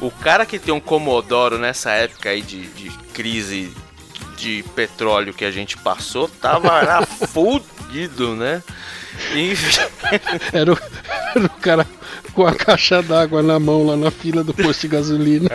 [0.01, 3.73] O cara que tem um Commodoro nessa época aí de, de crise
[4.37, 8.63] de petróleo que a gente passou, tava lá fudido, né?
[10.53, 10.79] Era o,
[11.35, 11.87] era o cara
[12.33, 15.49] com a caixa d'água na mão lá na fila do posto de gasolina.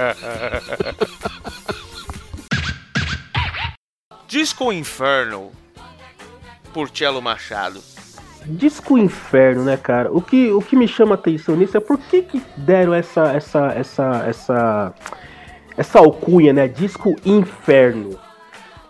[4.27, 5.51] Disco Inferno
[6.73, 7.81] por Cello Machado.
[8.45, 10.11] Disco Inferno, né, cara?
[10.11, 13.67] O que, o que me chama atenção nisso é por que, que deram essa, essa,
[13.73, 14.93] essa, essa,
[15.77, 16.67] essa alcunha, né?
[16.67, 18.17] Disco Inferno.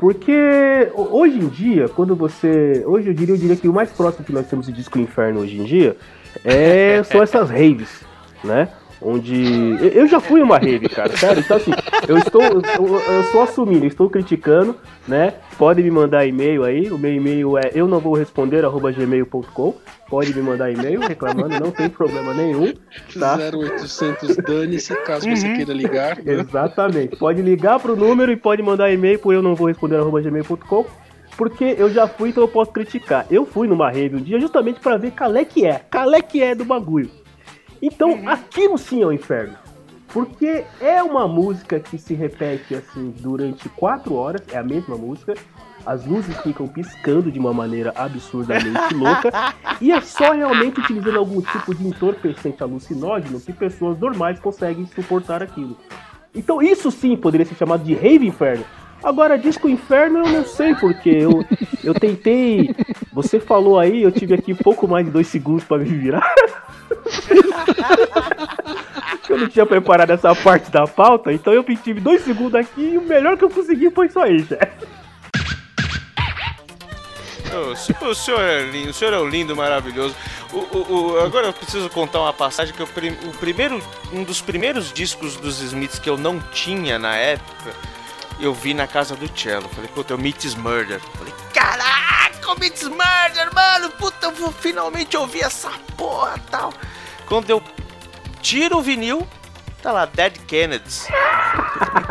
[0.02, 2.84] Porque ho- hoje em dia, quando você.
[2.88, 5.40] Hoje eu diria, eu diria que o mais próximo que nós temos de Disco Inferno
[5.42, 5.96] hoje em dia
[6.44, 8.02] é, são essas raves,
[8.44, 8.68] né?
[9.02, 11.40] Onde eu- já fui uma rave, cara, sério.
[11.42, 11.72] Então assim,
[12.08, 12.62] eu estou, eu,
[13.14, 14.76] eu estou assumindo, eu estou criticando,
[15.08, 15.34] né?
[15.58, 19.76] Pode me mandar e-mail aí, o meu e-mail é eu não vou responder arroba gmail.com.
[20.10, 22.74] Pode me mandar e-mail reclamando, não tem problema nenhum,
[23.18, 23.38] tá?
[23.38, 25.56] 0800 dane-se, caso você Uhum.
[25.56, 26.18] queira ligar.
[26.18, 26.34] né?
[26.34, 27.16] Exatamente.
[27.16, 30.86] Pode ligar pro número e pode mandar e-mail pro eu não vou responder arroba gmail.com.
[31.38, 33.26] Porque eu já fui, então eu posso criticar.
[33.32, 35.80] Eu fui numa rave um dia justamente pra ver qual é que é.
[35.90, 37.10] Qual é que é do bagulho.
[37.82, 39.56] Então, aquilo sim é o inferno.
[40.14, 45.34] Porque é uma música que se repete assim durante quatro horas, é a mesma música.
[45.86, 49.32] As luzes ficam piscando de uma maneira absurdamente louca.
[49.80, 55.42] E é só realmente utilizando algum tipo de entorpecente alucinógeno que pessoas normais conseguem suportar
[55.42, 55.78] aquilo.
[56.36, 58.66] Então isso sim poderia ser chamado de rave inferno.
[59.04, 61.44] Agora, disco inferno eu não sei porque eu,
[61.84, 62.74] eu tentei.
[63.14, 66.34] Você falou aí, eu tive aqui pouco mais de dois segundos pra me virar.
[69.30, 72.98] eu não tinha preparado essa parte da pauta, então eu tive dois segundos aqui e
[72.98, 74.56] o melhor que eu consegui foi isso.
[78.02, 80.16] O senhor, é lindo, o senhor é lindo, maravilhoso.
[80.54, 83.82] O, o- o- agora eu preciso contar uma passagem que eu, o primeiro,
[84.14, 87.72] um dos primeiros discos dos Smiths que eu não tinha na época,
[88.42, 89.70] eu vi na casa do Cello.
[89.70, 91.00] Falei, puta, é o Meets Murder.
[91.00, 96.74] Falei, caraca, o Meets Murder, mano, puta, eu vou finalmente ouvir essa porra tal.
[97.28, 97.62] Quando eu
[98.42, 99.26] tiro o vinil,
[99.82, 101.08] tá lá, Dead Kennedys.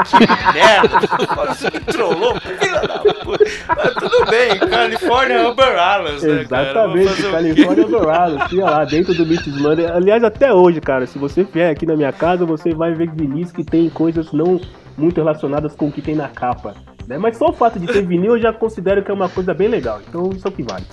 [0.09, 3.45] que merda, você me trollou, filha da puta.
[3.76, 6.70] Mas tudo bem, California Umbrellas, né, cara?
[6.70, 7.31] Exatamente, o quê?
[7.31, 9.93] Califórnia Dourado, tinha lá dentro do Meets Murder.
[9.93, 13.51] Aliás, até hoje, cara, se você vier aqui na minha casa, você vai ver vinis
[13.51, 14.61] que tem coisas não
[15.01, 16.75] muito relacionadas com o que tem na capa.
[17.07, 17.19] Né?
[17.19, 19.69] Mas só o fato de ter vinil eu já considero que é uma coisa bem
[19.69, 20.01] legal.
[20.07, 20.85] Então isso é o que vale.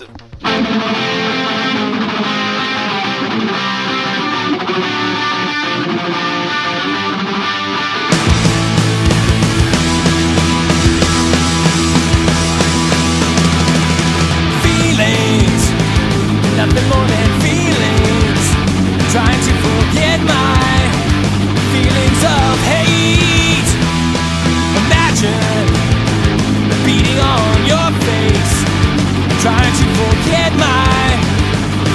[29.47, 31.15] Trying to forget my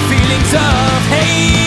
[0.09, 1.62] feelings of hate.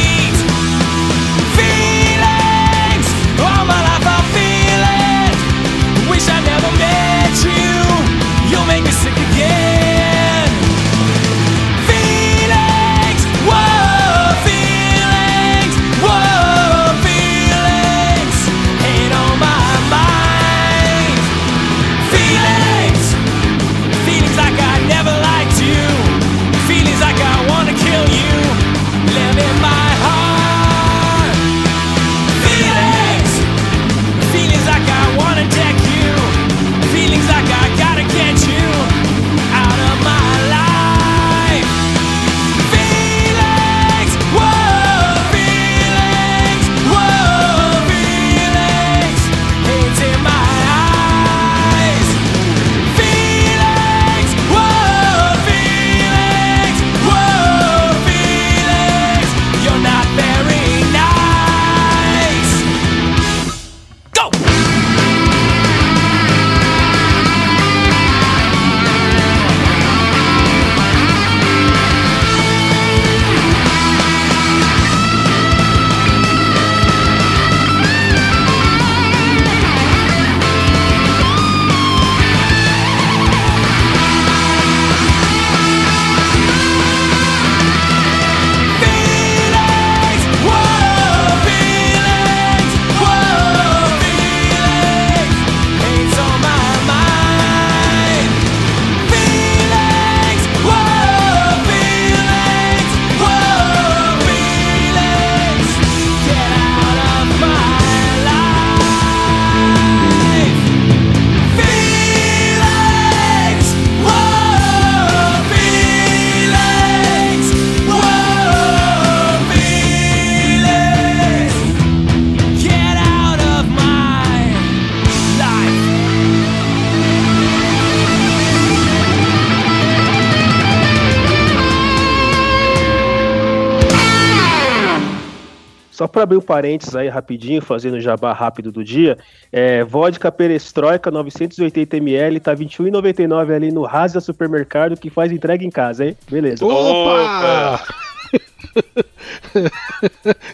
[136.45, 139.17] Parênteses aí rapidinho, fazendo o jabá rápido do dia,
[139.51, 145.69] é, vodka perestroika 980ml, tá R$ 21,99 ali no Rasa Supermercado, que faz entrega em
[145.69, 146.17] casa, hein?
[146.29, 146.65] Beleza.
[146.65, 147.83] Opa!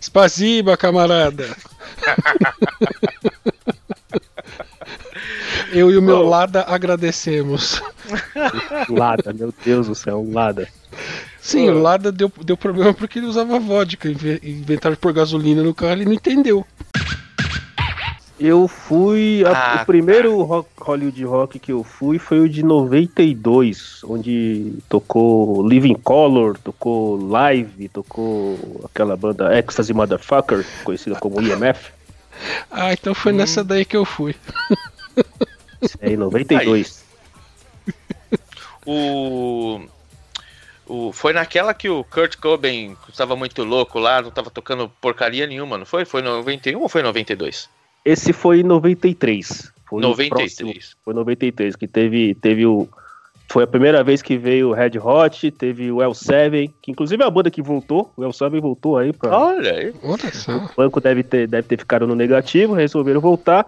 [0.02, 1.46] Spasiba, camarada.
[5.74, 7.82] Eu e o meu Lada agradecemos.
[8.89, 10.68] Lada, meu Deus do céu, Lada.
[11.42, 14.10] Sim, o Lada deu, deu problema porque ele usava vodka.
[14.10, 16.66] inve- Inventaram de pôr gasolina no carro, ele não entendeu.
[18.39, 19.44] Eu fui.
[19.46, 24.74] a- Ah, o primeiro rock- Hollywood Rock que eu fui foi o de 92, onde
[24.89, 31.92] tocou Living Color, tocou Live, tocou aquela banda Ecstasy Motherfucker, conhecida como IMF.
[32.72, 34.36] Ah, então foi nessa daí que eu fui.
[36.00, 37.04] É em 92.
[38.84, 39.82] O.
[40.92, 45.48] O, foi naquela que o Kurt Cobain estava muito louco lá, não estava tocando porcaria
[45.48, 46.04] nenhuma, não foi?
[46.04, 47.70] Foi 91 ou foi 92?
[48.04, 49.72] Esse foi em 93.
[49.88, 50.56] Foi o 93.
[50.56, 52.89] próximo- Foi 93, que teve, teve o.
[53.50, 57.26] Foi a primeira vez que veio o Red Hot, teve o L7, que inclusive é
[57.26, 58.12] a banda que voltou.
[58.16, 59.38] O L7 voltou aí pra.
[59.38, 59.94] Olha aí.
[60.72, 63.66] O banco deve ter, deve ter ficado no negativo, resolveram voltar.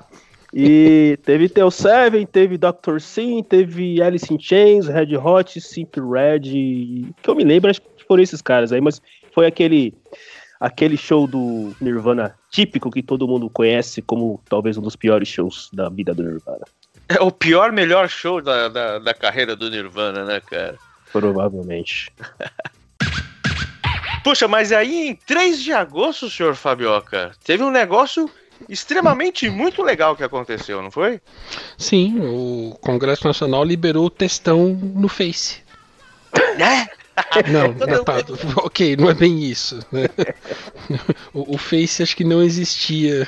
[0.53, 2.99] E teve Tel 7, teve Dr.
[2.99, 8.05] Sim, teve Alice in Chains, Red Hot, Simp Red, que eu me lembro, acho que
[8.07, 9.01] foram esses caras aí, mas
[9.33, 9.93] foi aquele
[10.59, 15.69] aquele show do Nirvana típico que todo mundo conhece como talvez um dos piores shows
[15.73, 16.63] da vida do Nirvana.
[17.09, 20.77] É o pior, melhor show da, da, da carreira do Nirvana, né, cara?
[21.11, 22.11] Provavelmente.
[24.23, 28.29] Puxa, mas aí em 3 de agosto, senhor Fabioca, teve um negócio
[28.69, 31.21] extremamente muito legal que aconteceu, não foi?
[31.77, 35.61] Sim, o Congresso Nacional liberou o textão no Face.
[36.57, 37.03] É?
[37.49, 38.15] Não, não tá,
[38.63, 39.79] ok, não é bem isso.
[39.91, 40.07] né?
[41.33, 43.27] O, o Face acho que não existia.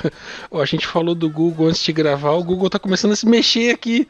[0.52, 3.70] A gente falou do Google antes de gravar, o Google tá começando a se mexer
[3.74, 4.08] aqui.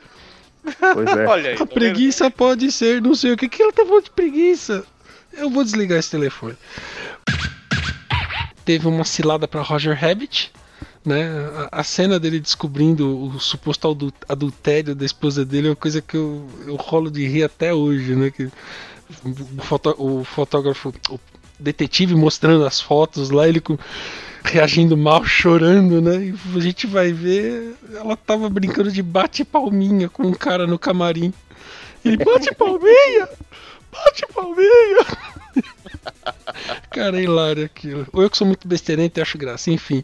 [0.80, 1.26] Pois é.
[1.26, 1.54] Olha aí.
[1.54, 1.74] A tá vendo?
[1.74, 3.48] preguiça pode ser, não sei o que.
[3.48, 4.84] que ela tá falando de preguiça?
[5.32, 6.56] Eu vou desligar esse telefone.
[8.64, 10.52] Teve uma cilada pra Roger Rabbit,
[11.06, 11.24] né?
[11.72, 16.02] A, a cena dele descobrindo o suposto adu- adultério da esposa dele é uma coisa
[16.02, 18.30] que eu, eu rolo de rir até hoje, né?
[18.30, 18.44] Que
[19.24, 21.18] o, foto- o fotógrafo, o
[21.58, 23.78] detetive mostrando as fotos lá, ele com-
[24.44, 26.16] reagindo mal, chorando, né?
[26.26, 31.32] E a gente vai ver, ela tava brincando de bate-palminha com um cara no camarim.
[32.04, 33.28] Ele bate palminha!
[33.90, 35.06] Bate palminha!
[36.90, 38.06] Cara, é hilário aquilo.
[38.12, 40.02] Ou eu que sou muito besteirento e acho graça, enfim.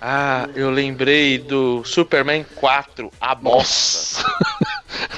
[0.00, 4.24] Ah, eu lembrei do Superman 4, a bosta.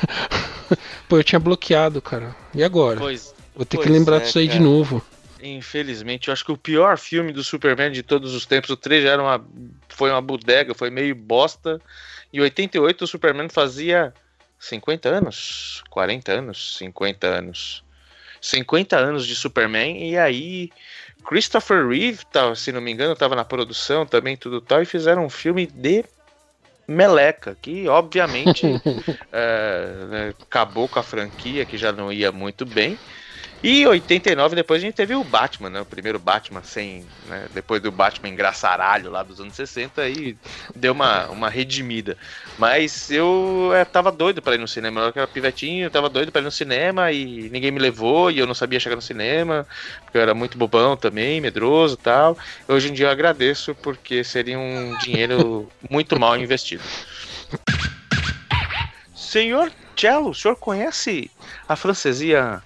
[1.08, 2.34] Pô, eu tinha bloqueado, cara.
[2.52, 2.98] E agora?
[2.98, 4.64] Pois, Vou ter que lembrar é, disso aí de cara.
[4.64, 5.04] novo.
[5.42, 9.04] Infelizmente, eu acho que o pior filme do Superman de todos os tempos, o 3
[9.04, 9.44] já era uma,
[9.88, 11.80] foi uma bodega, foi meio bosta.
[12.32, 14.14] Em 88 o Superman fazia
[14.58, 17.84] 50 anos, 40 anos, 50 anos.
[18.40, 20.70] 50 anos de Superman e aí
[21.24, 25.24] Christopher Reeve, tá, se não me engano, estava na produção também, tudo tal, e fizeram
[25.24, 26.04] um filme de
[26.86, 28.66] meleca, que obviamente
[29.32, 32.98] é, né, acabou com a franquia, que já não ia muito bem.
[33.62, 35.80] E em 89 depois a gente teve o Batman, né?
[35.80, 37.06] O primeiro Batman sem.
[37.28, 40.36] né, depois do Batman engraçaralho lá dos anos 60 aí
[40.74, 42.16] deu uma, uma redimida.
[42.58, 45.00] Mas eu é, tava doido pra ir no cinema.
[45.00, 48.38] Eu era pivetinho, eu tava doido pra ir no cinema e ninguém me levou e
[48.40, 49.64] eu não sabia chegar no cinema,
[50.04, 52.36] porque eu era muito bobão também, medroso e tal.
[52.66, 56.82] Hoje em dia eu agradeço porque seria um dinheiro muito mal investido.
[59.14, 61.30] Senhor Cello, o senhor conhece
[61.68, 62.60] a francesia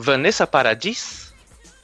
[0.00, 1.34] Vanessa Paradis?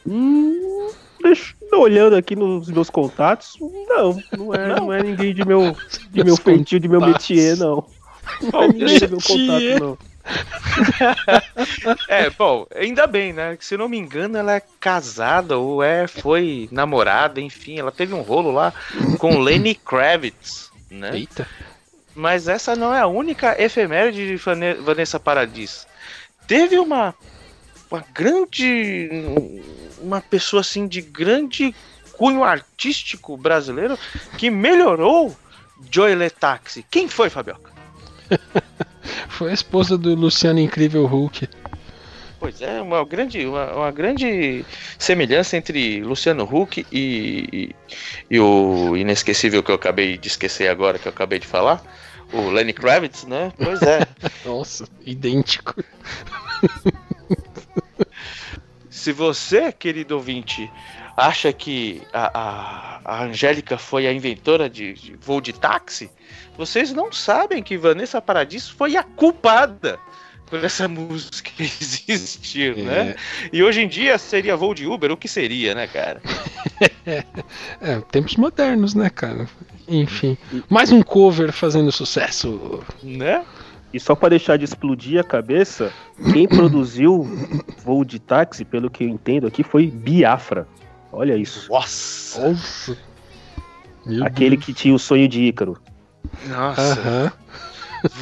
[0.07, 0.89] Hum,
[1.21, 3.57] deixa, olhando aqui nos meus contatos.
[3.61, 5.77] Não, não é, não é ninguém de meu,
[6.11, 7.85] de meu feitio, de meu métier, não.
[8.53, 9.99] Não é ninguém meu contato, não.
[12.09, 13.57] É, bom, ainda bem, né?
[13.57, 18.15] Que, Se não me engano, ela é casada ou é foi namorada, enfim, ela teve
[18.15, 18.73] um rolo lá
[19.19, 21.11] com Lenny Kravitz, né?
[21.15, 21.47] Eita.
[22.15, 25.87] Mas essa não é a única efeméride de Vane- Vanessa Paradis.
[26.47, 27.15] Teve uma
[27.95, 29.09] uma grande
[30.01, 31.75] uma pessoa assim de grande
[32.13, 33.99] cunho artístico brasileiro
[34.37, 35.35] que melhorou
[35.91, 36.85] Joy Letaxi.
[36.91, 37.73] Quem foi, Fabioca?
[39.29, 41.49] Foi a esposa do Luciano Incrível Hulk.
[42.41, 44.65] Pois é, uma grande, uma, uma grande
[44.99, 47.75] semelhança entre Luciano Huck e, e,
[48.31, 51.83] e o inesquecível que eu acabei de esquecer agora, que eu acabei de falar,
[52.33, 53.53] o Lenny Kravitz, né?
[53.63, 54.07] Pois é.
[54.45, 55.75] Nossa, idêntico.
[59.05, 60.71] Se você, querido ouvinte,
[61.15, 66.11] acha que a, a, a Angélica foi a inventora de, de voo de táxi,
[66.57, 69.99] vocês não sabem que Vanessa Paradis foi a culpada
[70.47, 71.51] por essa música
[72.09, 72.83] existir, É.
[72.83, 73.17] né?
[73.53, 76.23] E hoje em dia seria voo de Uber, o que seria, né, cara?
[77.81, 79.47] É, tempos modernos, né, cara?
[79.87, 80.37] Enfim.
[80.69, 82.83] Mais um cover fazendo sucesso.
[83.03, 83.45] Né?
[83.95, 85.93] E só pra deixar de explodir a cabeça,
[86.33, 87.23] quem produziu
[87.85, 90.67] voo de táxi, pelo que eu entendo aqui, foi Biafra.
[91.13, 91.71] Olha isso.
[91.71, 92.49] Nossa!
[92.49, 92.99] Nossa.
[94.25, 95.81] Aquele que tinha o sonho de Ícaro.
[96.49, 97.01] Nossa!
[97.01, 97.33] Aham.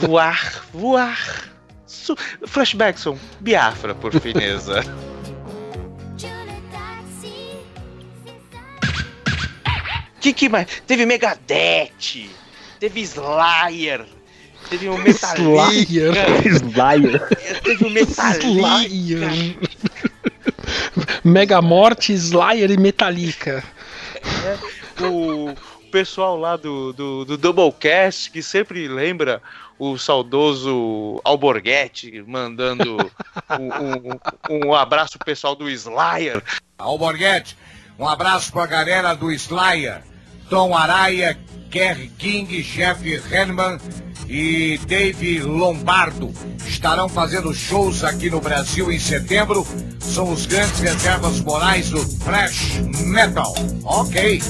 [0.03, 1.51] Voar, voar.
[1.87, 2.15] Su
[2.47, 4.83] Flashbackson, Biafra, por fineza.
[10.21, 10.83] que que mais?
[10.87, 12.29] Teve Megadeth,
[12.79, 14.07] teve Slayer,
[14.69, 15.41] teve o Metallica,
[16.47, 17.29] Slayer.
[17.63, 18.47] teve o Metallica.
[18.47, 19.59] Slayer.
[21.25, 23.63] Mega Morte, Slayer e Metallica.
[25.01, 25.55] o
[25.91, 29.43] pessoal lá do, do, do Doublecast, que sempre lembra
[29.79, 32.97] o saudoso Alborguete, mandando
[33.51, 36.43] um, um, um abraço pro pessoal do Slayer.
[36.79, 37.57] Alborguete,
[37.99, 40.03] um abraço pra galera do Slayer,
[40.49, 41.39] Tom Araia,
[41.71, 43.03] Kerry King, Jeff
[43.33, 43.79] Henman
[44.33, 46.33] e Dave Lombardo.
[46.67, 49.67] Estarão fazendo shows aqui no Brasil em setembro.
[50.01, 53.55] São os grandes reservas morais do thrash metal.
[53.85, 54.41] Ok.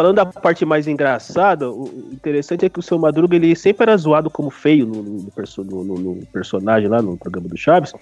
[0.00, 3.82] Falando da parte mais engraçada, o o interessante é que o seu Madruga ele sempre
[3.84, 7.56] era zoado como feio no, no perso- no- no- no personagem lá no programa do
[7.56, 7.92] Chaves,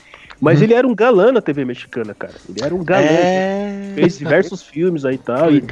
[0.40, 2.34] mas ele era um galã na TV mexicana, cara.
[2.48, 3.02] Ele era um galã.
[3.04, 3.92] É.
[3.94, 5.52] Fez diversos filmes aí e tal.
[5.52, 5.62] E,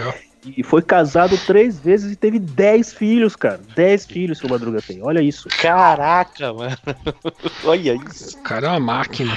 [0.58, 3.60] e foi casado três vezes e teve dez filhos, cara.
[3.74, 5.02] Dez filhos seu Madruga tem.
[5.02, 5.48] Olha isso.
[5.60, 6.76] Caraca, mano.
[7.64, 8.38] Olha isso.
[8.38, 9.36] O cara é uma máquina.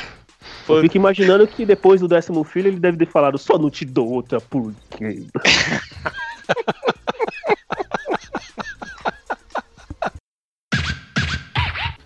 [0.67, 3.85] Eu fico imaginando que depois do décimo filho ele deve ter falado, só não te
[3.85, 5.23] dou outra por quê?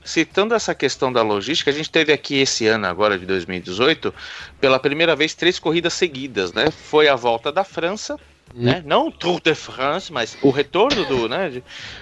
[0.03, 4.13] Citando essa questão da logística, a gente teve aqui esse ano agora de 2018,
[4.61, 6.69] pela primeira vez três corridas seguidas, né?
[6.69, 8.19] Foi a volta da França,
[8.53, 8.83] né?
[8.85, 11.61] Não o Tour de France, mas o retorno do, né,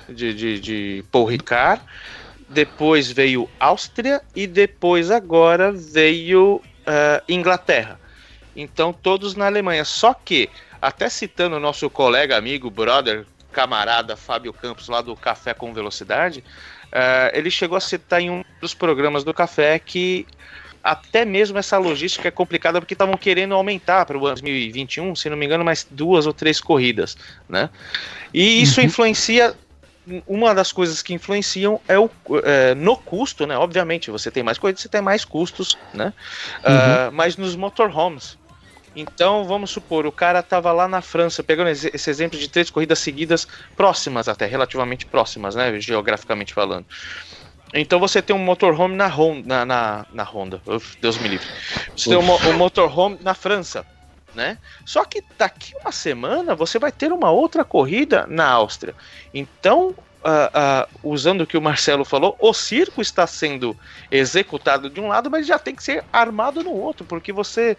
[0.10, 1.82] de, de, de, Paul Ricard.
[2.50, 7.98] Depois veio Áustria e depois agora veio eh, Inglaterra.
[8.54, 9.86] Então todos na Alemanha.
[9.86, 10.50] Só que,
[10.82, 16.44] até citando o nosso colega, amigo, brother, camarada Fábio Campos lá do Café com Velocidade,
[16.92, 20.26] eh, ele chegou a citar em um dos programas do Café que
[20.84, 25.30] até mesmo essa logística é complicada porque estavam querendo aumentar para o ano 2021, se
[25.30, 27.16] não me engano, mais duas ou três corridas,
[27.48, 27.70] né?
[28.34, 29.56] E isso influencia
[30.26, 32.10] uma das coisas que influenciam é o
[32.44, 33.56] é, no custo, né?
[33.56, 36.12] Obviamente, você tem mais corridas, você tem mais custos, né?
[36.64, 38.41] Ah, mas nos motorhomes.
[38.96, 43.00] Então, vamos supor, o cara tava lá na França, pegando esse exemplo de três corridas
[43.00, 45.80] seguidas, próximas até, relativamente próximas, né?
[45.80, 46.86] Geograficamente falando.
[47.74, 51.48] Então você tem um motorhome na Honda, na, na, na Honda, Uf, Deus me livre.
[51.96, 53.86] Você tem um, um motorhome na França,
[54.36, 54.58] né?
[54.86, 58.94] Só que daqui uma semana você vai ter uma outra corrida na Áustria.
[59.34, 63.76] Então, ah, ah, usando o que o Marcelo falou, o circo está sendo
[64.12, 67.76] executado de um lado, mas já tem que ser armado no outro, porque você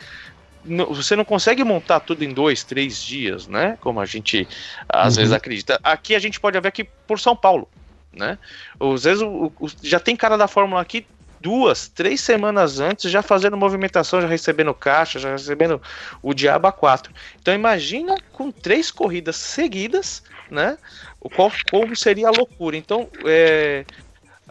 [0.64, 3.76] você não consegue montar tudo em dois, três dias, né?
[3.80, 4.48] Como a gente
[4.88, 5.20] às Uhum.
[5.22, 5.80] vezes acredita.
[5.82, 7.68] Aqui a gente pode ver aqui por São Paulo,
[8.12, 8.38] né?
[8.80, 11.06] Às vezes o- o- já tem cara da Fórmula aqui
[11.40, 15.82] duas, três semanas antes já fazendo movimentação, já recebendo caixa, já recebendo
[16.22, 17.12] o diabo a quatro.
[17.40, 20.78] Então imagina com três corridas seguidas, né?
[21.20, 22.76] O qual como seria a loucura.
[22.76, 23.84] Então é,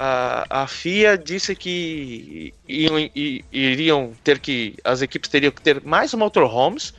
[0.04, 2.96] a, a FIA disse que iam,
[3.52, 6.92] iriam ter que as equipes teriam que ter mais motorhomes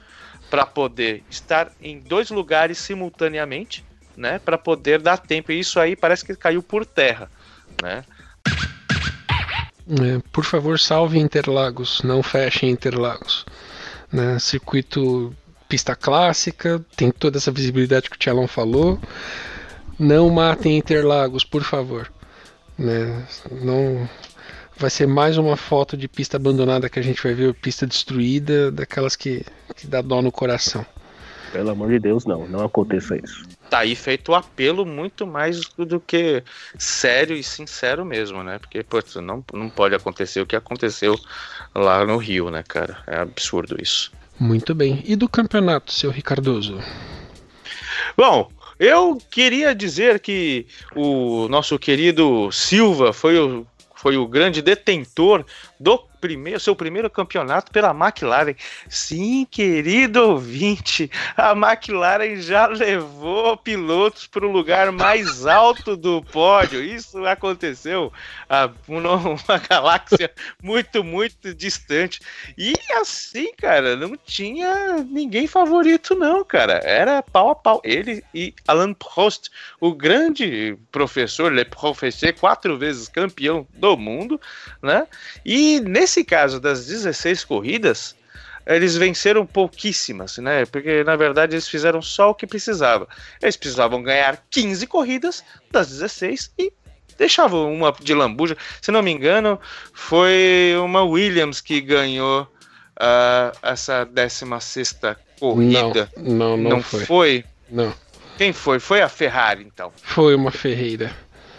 [0.48, 3.84] para poder estar em dois lugares simultaneamente,
[4.16, 4.38] né?
[4.38, 5.50] Para poder dar tempo.
[5.50, 7.28] E isso aí parece que caiu por terra,
[7.82, 8.04] né?
[9.88, 13.44] É, por favor, salve Interlagos, não feche Interlagos.
[14.12, 14.38] Né?
[14.38, 15.34] Circuito
[15.68, 19.00] pista clássica, tem toda essa visibilidade que o Tchelon falou.
[19.98, 22.12] Não matem Interlagos, por favor.
[22.78, 23.26] Né?
[23.50, 24.08] Não
[24.76, 28.70] vai ser mais uma foto de pista abandonada que a gente vai ver, pista destruída,
[28.70, 29.44] daquelas que,
[29.76, 30.84] que dá dó no coração.
[31.52, 32.48] Pelo amor de Deus, não.
[32.48, 33.44] Não aconteça isso.
[33.68, 36.42] Tá aí feito o apelo muito mais do que
[36.78, 38.58] sério e sincero mesmo, né?
[38.58, 41.14] Porque, putz, não, não pode acontecer o que aconteceu
[41.74, 43.02] lá no Rio, né, cara?
[43.06, 44.10] É absurdo isso.
[44.40, 45.02] Muito bem.
[45.04, 46.78] E do campeonato, seu Ricardoso?
[48.16, 48.50] Bom,
[48.82, 50.66] eu queria dizer que
[50.96, 53.64] o nosso querido Silva foi o,
[53.94, 55.44] foi o grande detentor
[55.78, 58.54] do primeiro, seu primeiro campeonato pela McLaren.
[58.88, 66.80] Sim, querido ouvinte, a McLaren já levou pilotos para o lugar mais alto do pódio.
[66.80, 68.12] Isso aconteceu
[68.48, 70.30] a uma galáxia
[70.62, 72.20] muito, muito distante.
[72.56, 76.80] E assim, cara, não tinha ninguém favorito, não, cara.
[76.84, 77.80] Era pau a pau.
[77.82, 79.50] Ele e Alan Prost,
[79.80, 84.40] o grande professor, Le Professeur, quatro vezes campeão do mundo,
[84.80, 85.08] né?
[85.44, 88.14] E nesse caso das 16 corridas,
[88.66, 90.64] eles venceram pouquíssimas, né?
[90.66, 93.08] Porque na verdade eles fizeram só o que precisava.
[93.40, 96.72] Eles precisavam ganhar 15 corridas das 16 e
[97.18, 98.56] deixavam uma de lambuja.
[98.80, 99.58] Se não me engano,
[99.92, 102.46] foi uma Williams que ganhou
[102.96, 104.98] ah, essa 16
[105.38, 106.10] corrida.
[106.16, 107.04] Não, não, não foi.
[107.04, 107.44] foi?
[107.70, 107.92] Não.
[108.38, 108.78] Quem foi?
[108.78, 109.92] Foi a Ferrari, então.
[110.02, 111.12] Foi uma Ferreira.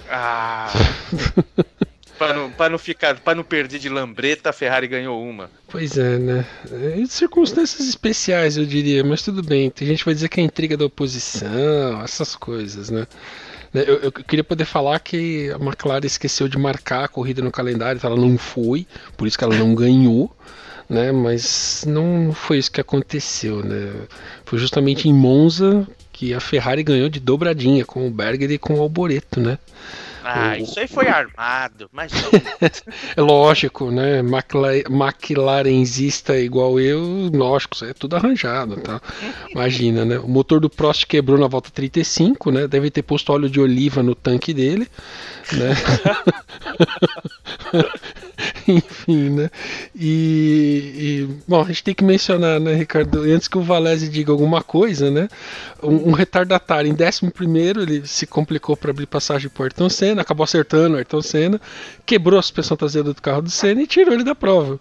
[0.09, 0.71] Ah.
[2.23, 5.49] para não, pra não ficar, para não perder de lambreta, a Ferrari ganhou uma.
[5.67, 6.45] Pois é, né?
[6.71, 9.69] É, circunstâncias especiais, eu diria, mas tudo bem.
[9.69, 13.05] Tem gente que vai dizer que é intriga da oposição, essas coisas, né?
[13.73, 17.51] Né, Eu, eu queria poder falar que a McLaren esqueceu de marcar a corrida no
[17.51, 20.35] calendário, então ela não foi, por isso que ela não ganhou,
[20.89, 21.11] né?
[21.11, 23.91] Mas não foi isso que aconteceu, né?
[24.45, 28.57] Foi justamente em Monza que que a Ferrari ganhou de dobradinha com o Berger e
[28.57, 29.57] com o Alboreto, né?
[30.23, 32.11] Ah, isso aí foi armado, mas
[33.15, 34.21] É lógico, né?
[34.89, 39.01] McLarenzista igual eu, lógico, isso aí é tudo arranjado, tá?
[39.51, 40.17] Imagina, né?
[40.19, 42.67] O motor do Prost quebrou na volta 35, né?
[42.67, 44.87] Deve ter posto óleo de oliva no tanque dele,
[45.51, 45.73] né?
[48.67, 49.49] Enfim, né?
[49.95, 54.31] E, e, bom, a gente tem que mencionar, né, Ricardo, antes que o Valese diga
[54.31, 55.27] alguma coisa, né?
[55.81, 57.31] Um, um retardatário em 11
[57.81, 61.61] ele se complicou para abrir passagem pro Ayrton Senna, acabou acertando o Ayrton Senna,
[62.05, 64.79] quebrou a suspensão traseira do carro do Senna e tirou ele da prova.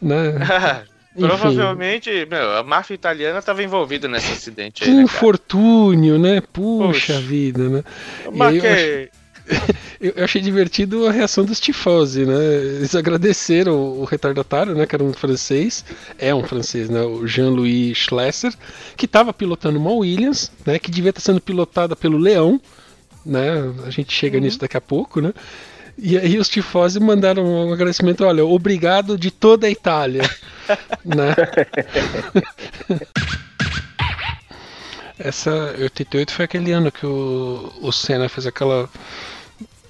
[0.00, 0.34] Né?
[1.16, 1.26] Enfim.
[1.26, 6.40] provavelmente, meu, a máfia italiana estava envolvida nesse acidente aí, Que né, infortúnio, né?
[6.52, 7.20] Puxa, Puxa.
[7.20, 7.84] vida, né?
[8.24, 9.08] Eu que- achei-
[10.00, 12.34] Eu, achei divertido a reação dos tifosi, né?
[12.78, 14.86] Eles agradeceram o retardatário, né?
[14.86, 15.84] Que era um francês,
[16.18, 17.02] é um francês, né?
[17.02, 18.52] O Jean-Louis Schlesser,
[18.96, 20.78] que estava pilotando uma Williams, né?
[20.78, 22.58] Que devia estar sendo pilotada pelo Leão,
[23.26, 23.72] né?
[23.86, 24.44] A gente chega Uhum.
[24.44, 25.34] nisso daqui a pouco, né?
[25.98, 30.22] E aí os tifosi mandaram um agradecimento, olha, obrigado de toda a Itália,
[31.04, 31.34] né?
[35.22, 38.88] Essa 88 foi aquele ano que o, o Senna fez aquela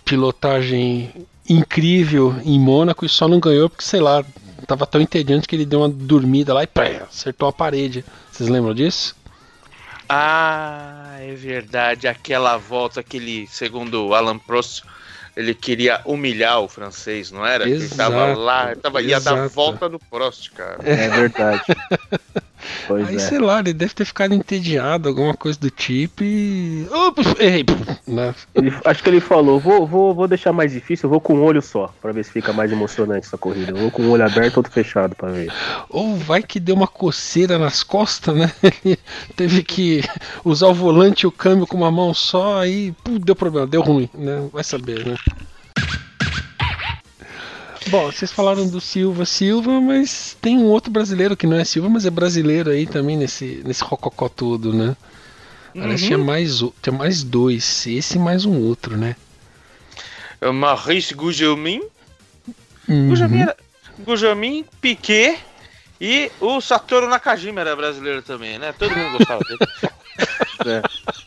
[0.04, 1.12] pilotagem
[1.48, 4.24] incrível em Mônaco e só não ganhou porque, sei lá,
[4.66, 8.04] tava tão entediante que ele deu uma dormida lá e pé, acertou a parede.
[8.30, 9.14] Vocês lembram disso?
[10.08, 12.08] Ah, é verdade.
[12.08, 14.82] Aquela volta que ele, segundo o Alan Prost,
[15.36, 17.64] ele queria humilhar o francês, não era?
[17.64, 19.54] Que Ele tava Exato, lá, ele tava, ia dar exato.
[19.54, 20.78] volta no Prost, cara.
[20.82, 21.62] É verdade.
[22.86, 23.18] Pois Aí, é.
[23.18, 26.86] sei lá, ele deve ter ficado entediado, alguma coisa do tipo e.
[27.38, 27.64] Errei!
[28.06, 28.34] Né?
[28.54, 31.42] Ele- acho que ele falou, vou, vou, vou deixar mais difícil, eu vou com um
[31.42, 33.72] olho só, pra ver se fica mais emocionante essa corrida.
[33.72, 35.52] Eu vou com um olho aberto e outro fechado pra ver.
[35.88, 38.52] Ou vai que deu uma coceira nas costas, né?
[38.62, 38.98] Ele
[39.36, 40.02] teve que
[40.44, 44.08] usar o volante e o câmbio com uma mão só, aí deu problema, deu ruim,
[44.14, 44.48] né?
[44.52, 45.16] Vai saber, né?
[47.90, 51.88] Bom, vocês falaram do Silva Silva, mas tem um outro brasileiro que não é Silva,
[51.88, 54.96] mas é brasileiro aí também nesse, nesse rococó todo, né?
[55.74, 56.06] Aliás, Uhum.
[56.06, 59.16] tinha mais, tinha mais dois, esse e mais um outro, né?
[60.40, 61.82] O Maurice Gugelmin,
[62.88, 63.08] Uhum.
[63.08, 63.56] Gugelmin, era-
[63.98, 65.38] Gugelmin, Piquet
[66.00, 68.72] e o Satoru Nakajima era brasileiro também, né?
[68.72, 69.58] Todo mundo gostava dele.
[70.66, 70.82] É.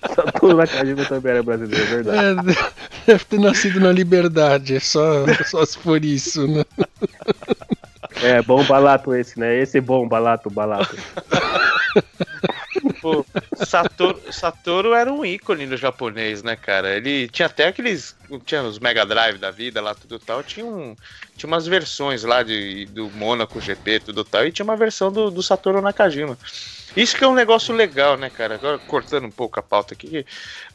[0.14, 2.52] Satoru Nakajima também era brasileiro, é verdade.
[2.52, 6.64] É, deve ter nascido na liberdade, é só, só se for isso, né?
[8.22, 9.58] É, bom balato esse, né?
[9.58, 10.96] Esse é bom balato, balato.
[13.02, 13.26] Pô,
[13.66, 16.96] Satoru, Satoru era um ícone no japonês, né, cara?
[16.96, 18.16] Ele tinha até aqueles.
[18.46, 20.44] Tinha os Mega Drive da vida lá, tudo tal.
[20.44, 20.96] Tinha, um,
[21.36, 24.46] tinha umas versões lá de, do Monaco GP, tudo tal.
[24.46, 26.38] E tinha uma versão do, do Satoru Nakajima.
[26.96, 28.56] Isso que é um negócio legal, né, cara?
[28.56, 30.26] Agora cortando um pouco a pauta aqui,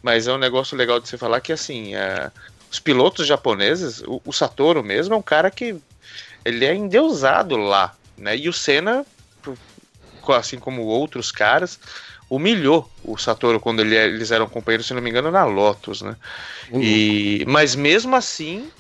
[0.03, 2.31] mas é um negócio legal de você falar que, assim, é,
[2.71, 5.77] os pilotos japoneses, o, o Satoru mesmo é um cara que
[6.45, 8.37] ele é endeusado lá, né?
[8.37, 9.07] E o Senna,
[10.37, 11.79] assim como outros caras,
[12.29, 16.17] humilhou o Satoru quando ele- eles eram companheiros, se não me engano, na Lotus, né?
[16.79, 18.71] E, mas mesmo assim,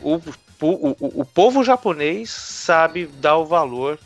[0.00, 0.26] o, o,
[0.62, 4.00] o, o povo japonês sabe dar o valor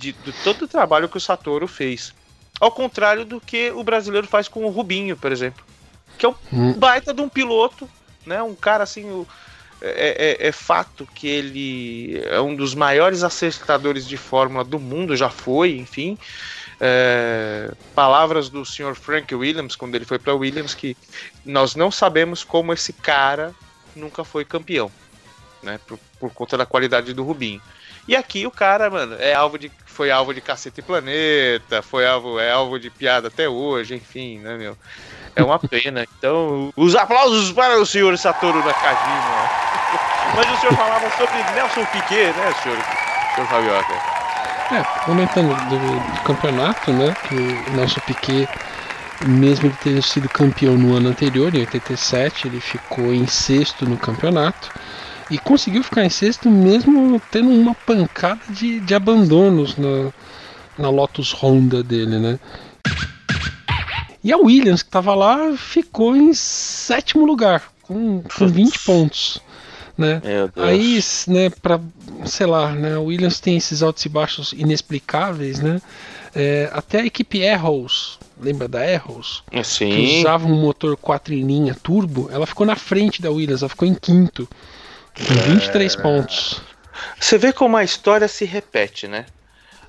[0.00, 2.14] de, de todo o trabalho que o Satoru fez.
[2.58, 5.62] Ao contrário do que o brasileiro faz com o Rubinho, por exemplo.
[6.18, 6.72] Que é um Hum.
[6.74, 7.88] baita de um piloto,
[8.26, 8.42] né?
[8.42, 9.04] Um cara assim.
[9.10, 9.26] o-
[9.82, 15.16] é, é- é fato que ele é um dos maiores acertadores de fórmula do mundo,
[15.16, 16.18] já foi, enfim.
[16.78, 18.94] É, palavras do Sr.
[18.94, 20.96] Frank Williams, quando ele foi para Williams, que
[21.46, 23.54] nós não sabemos como esse cara
[23.96, 24.90] nunca foi campeão,
[25.62, 25.78] né?
[25.86, 27.60] Por, por conta da qualidade do Rubinho.
[28.10, 32.04] E aqui o cara, mano, é alvo de, foi alvo de cacete e planeta, foi
[32.04, 34.76] alvo, é alvo de piada até hoje, enfim, né, meu?
[35.36, 36.04] É uma pena.
[36.18, 39.48] Então, os aplausos para o senhor Satoru Nakajima.
[40.34, 42.78] Mas o senhor falava sobre Nelson Piquet, né, senhor,
[43.36, 43.94] senhor Fabioca?
[44.72, 47.14] É, comentando do, do campeonato, né?
[47.28, 48.48] Que o Nelson Piquet,
[49.24, 53.96] mesmo ele ter sido campeão no ano anterior, em 87, ele ficou em sexto no
[53.96, 54.68] campeonato.
[55.30, 60.10] E conseguiu ficar em sexto mesmo tendo uma pancada de, de abandonos na,
[60.76, 62.38] na Lotus Honda dele, né?
[64.22, 69.40] E a Williams, que estava lá, ficou em sétimo lugar, com, com 20 pontos.
[69.96, 70.20] Né?
[70.56, 71.78] Aí, né, pra,
[72.24, 75.80] sei lá, né, o Williams tem esses altos e baixos inexplicáveis, né?
[76.34, 79.42] É, até a equipe Arrows, lembra da Arrows?
[79.50, 80.20] Que Sim.
[80.20, 83.86] usava um motor 4 em linha turbo, ela ficou na frente da Williams, ela ficou
[83.86, 84.48] em quinto,
[85.14, 86.62] com 23 pontos.
[87.18, 89.26] Você vê como a história se repete, né?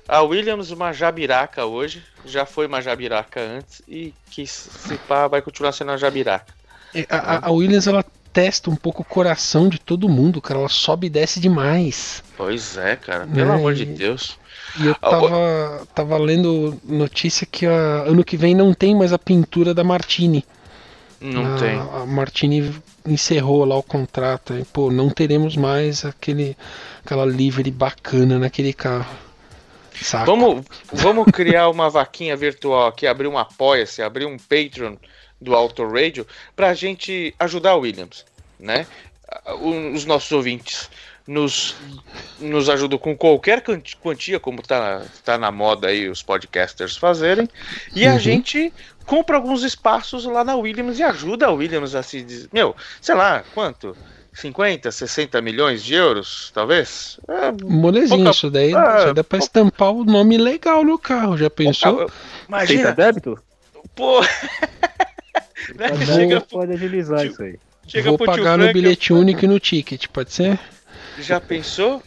[0.08, 5.40] A Williams uma jabiraca hoje, já foi uma jabiraca antes e que se pá vai
[5.40, 6.52] continuar sendo uma jabiraca.
[6.94, 10.58] É, A, a- a Williams ela testa um pouco o coração de todo mundo, cara.
[10.60, 12.22] Ela sobe e desce demais.
[12.36, 14.36] Pois é, cara, pelo É, amor de Deus.
[14.78, 19.12] E eu Ah, tava, tava lendo notícia que a- ano que vem não tem mais
[19.12, 20.44] a pintura da Martini.
[21.22, 21.78] Não a, tem.
[21.78, 22.74] A Martini
[23.06, 24.54] encerrou lá o contrato.
[24.54, 26.56] E, pô, não teremos mais aquele,
[27.04, 29.14] aquela livery bacana naquele carro.
[30.00, 30.24] Saca?
[30.24, 34.96] Vamos, vamos criar uma vaquinha virtual aqui, abrir um Apoia-se, abrir um Patreon
[35.40, 38.24] do Auto Radio pra gente ajudar o Williams,
[38.58, 38.86] né?
[39.60, 40.90] Os nossos ouvintes
[41.26, 41.74] nos,
[42.40, 47.48] nos ajudam com qualquer quanti- quantia, como tá, tá na moda aí os podcasters fazerem,
[47.94, 48.18] e a Uhum.
[48.18, 48.72] gente
[49.06, 52.22] compra alguns espaços lá na Williams e ajuda a Williams a se...
[52.22, 53.96] diz- Meu, sei lá, quanto?
[54.34, 57.20] 50, 60 milhões de euros, talvez?
[57.28, 61.36] É, Molezinho, pouca- isso daí Ah, já dá pra estampar o nome legal no carro.
[61.36, 62.10] Já pensou?
[62.48, 63.38] Imagina, Aceita débito?
[63.94, 64.20] pô.
[65.76, 66.04] Né?
[66.04, 67.56] Chega, pode agilizar isso aí.
[67.86, 70.58] chega Vou pagar no Frank, bilhete único e no ticket, pode ser?
[71.20, 72.02] Já pensou?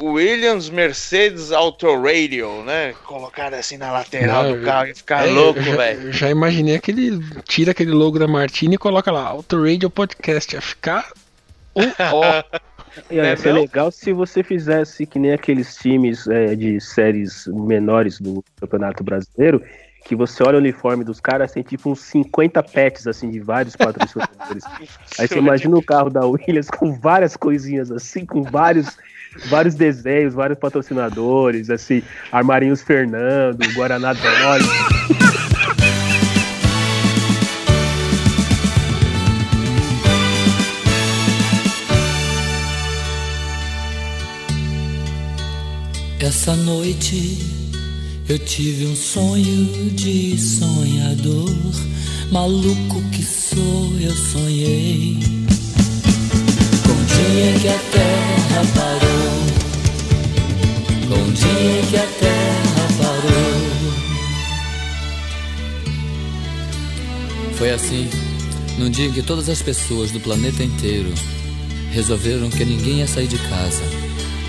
[0.00, 2.94] Williams Mercedes Auto Radio, né?
[3.04, 6.02] Colocado assim na lateral Não, do carro e ficar É, louco, velho.
[6.08, 7.18] eu já imaginei aquele.
[7.44, 10.54] Tira aquele logo da Martini e coloca lá, Auto Radio Podcast.
[10.54, 11.10] Ia ficar.
[11.74, 11.80] o
[12.14, 12.44] ó.
[13.10, 13.60] Né, ser não?
[13.60, 19.62] legal se você fizesse que nem aqueles times é, de séries menores do Campeonato Brasileiro,
[20.04, 23.76] que você olha o uniforme dos caras, tem tipo uns 50 pets assim de vários
[23.76, 24.64] patrocinadores.
[25.18, 28.96] Aí você imagina o carro da Williams com várias coisinhas assim, com vários
[29.46, 34.64] vários desenhos, vários patrocinadores, assim, Armarinhos Fernando, Guaraná Dolly.
[46.20, 47.58] Essa noite
[48.28, 51.48] eu tive um sonho de sonhador.
[52.30, 55.47] Maluco que sou, eu sonhei.
[57.30, 59.28] Dia que a terra parou.
[61.08, 63.58] Com o dia que a terra parou.
[67.56, 68.08] Foi assim,
[68.78, 71.12] num dia em que todas as pessoas do planeta inteiro
[71.92, 73.82] resolveram que ninguém ia sair de casa,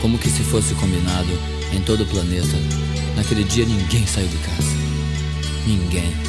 [0.02, 1.38] como que se fosse combinado
[1.74, 2.56] em todo o planeta.
[3.18, 4.78] Naquele dia ninguém saiu de casa.
[5.68, 6.29] Ninguém.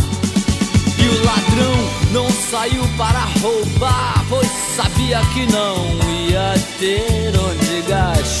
[1.11, 1.75] O ladrão
[2.11, 5.75] não saiu para roubar, pois sabia que não
[6.09, 8.40] ia ter onde gastar.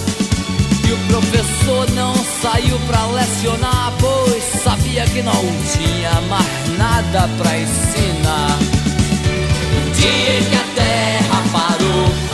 [0.91, 8.59] O professor não saiu pra lecionar, pois sabia que não tinha mais nada pra ensinar.
[9.73, 12.30] No dia que a terra parou,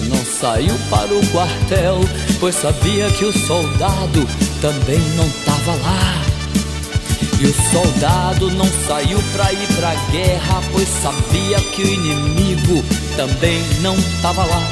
[0.00, 2.00] não saiu para o quartel,
[2.40, 4.26] pois sabia que o soldado
[4.60, 6.22] também não tava lá.
[7.40, 12.84] E o soldado não saiu pra ir pra guerra, pois sabia que o inimigo
[13.16, 14.62] também não tava lá.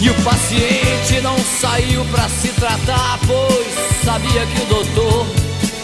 [0.00, 5.26] E o paciente não saiu pra se tratar, pois sabia que o doutor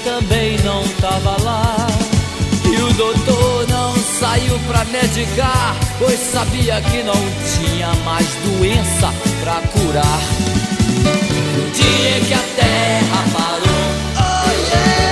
[0.04, 1.91] também não tava lá.
[2.82, 10.20] O doutor não saiu pra medicar, pois sabia que não tinha mais doença pra curar.
[11.56, 13.86] No dia em que a terra parou,
[14.18, 15.11] oh yeah!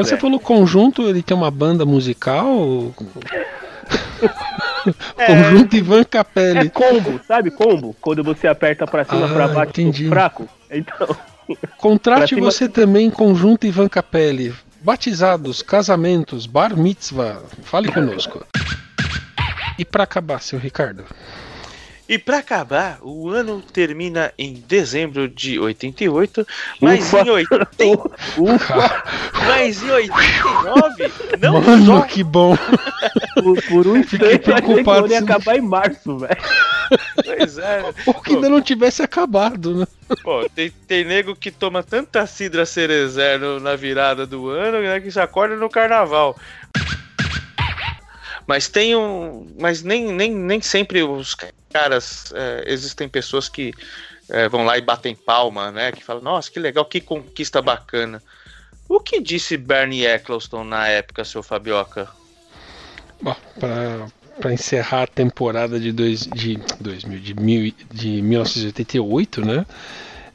[0.00, 2.94] Quando você falou conjunto, ele tem uma banda musical?
[5.26, 6.68] conjunto Ivan Capelli.
[6.68, 7.94] É combo, sabe combo?
[8.00, 10.08] Quando você aperta pra cima, Ah, pra baixo, entendi.
[10.08, 10.48] fraco.
[10.70, 11.06] Então.
[11.76, 14.54] Contrate você também conjunto Ivan Capelli.
[14.82, 17.42] Batizados, casamentos, bar mitzvah.
[17.64, 18.42] Fale conosco.
[19.78, 21.04] E pra acabar, seu Ricardo?
[22.10, 26.44] E pra acabar, o ano termina em dezembro de 88,
[26.80, 27.20] mas Ufa.
[27.20, 28.10] em 80,
[29.46, 32.56] mas em 89 não Mano, só que bom.
[33.40, 36.36] Por, por um instante eu achei que o preocupado ano ia acabar em março, velho.
[37.24, 37.94] Pois é.
[38.04, 39.86] Ou que ainda não tivesse acabado, né?
[40.24, 45.12] Pô, tem, tem nego que toma tanta cidra cerezer na virada do ano, né, que
[45.12, 46.36] se acorda no carnaval.
[48.48, 49.46] Mas tem um.
[49.60, 51.36] Mas nem, nem, nem sempre os
[51.72, 52.32] caras.
[52.34, 53.72] é, existem pessoas que
[54.28, 55.92] é, vão lá e batem palma, né?
[55.92, 58.22] Que falam, nossa, que legal, que conquista bacana.
[58.88, 62.08] O que disse Bernie Eccleston na época, seu Fabioca?
[63.22, 63.36] Bom,
[64.40, 69.66] pra encerrar a temporada de, dois, de, 2000, de, mil, de 1988, né?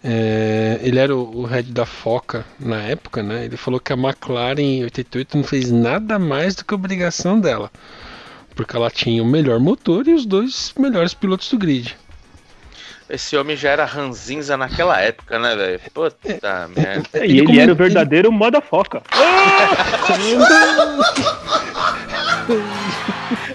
[0.03, 3.45] É, ele era o, o head da Foca na época, né?
[3.45, 7.71] Ele falou que a McLaren em 88 não fez nada mais do que obrigação dela.
[8.55, 11.95] Porque ela tinha o melhor motor e os dois melhores pilotos do grid.
[13.07, 15.79] Esse homem já era ranzinza naquela época, né, velho?
[15.93, 17.25] Puta merda.
[17.25, 19.03] E ele, era o verdadeiro moda foca.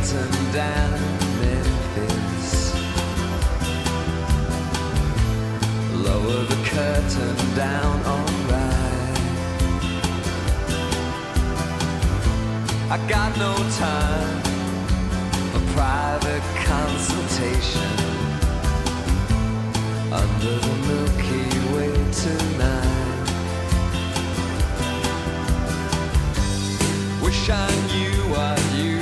[0.00, 1.00] Curtain down
[1.40, 2.74] Memphis.
[5.92, 9.18] Lower the curtain down, alright.
[12.90, 14.42] I got no time
[15.52, 17.92] for private consultation
[20.12, 23.10] under the Milky Way tonight.
[27.22, 28.99] Wish I knew what you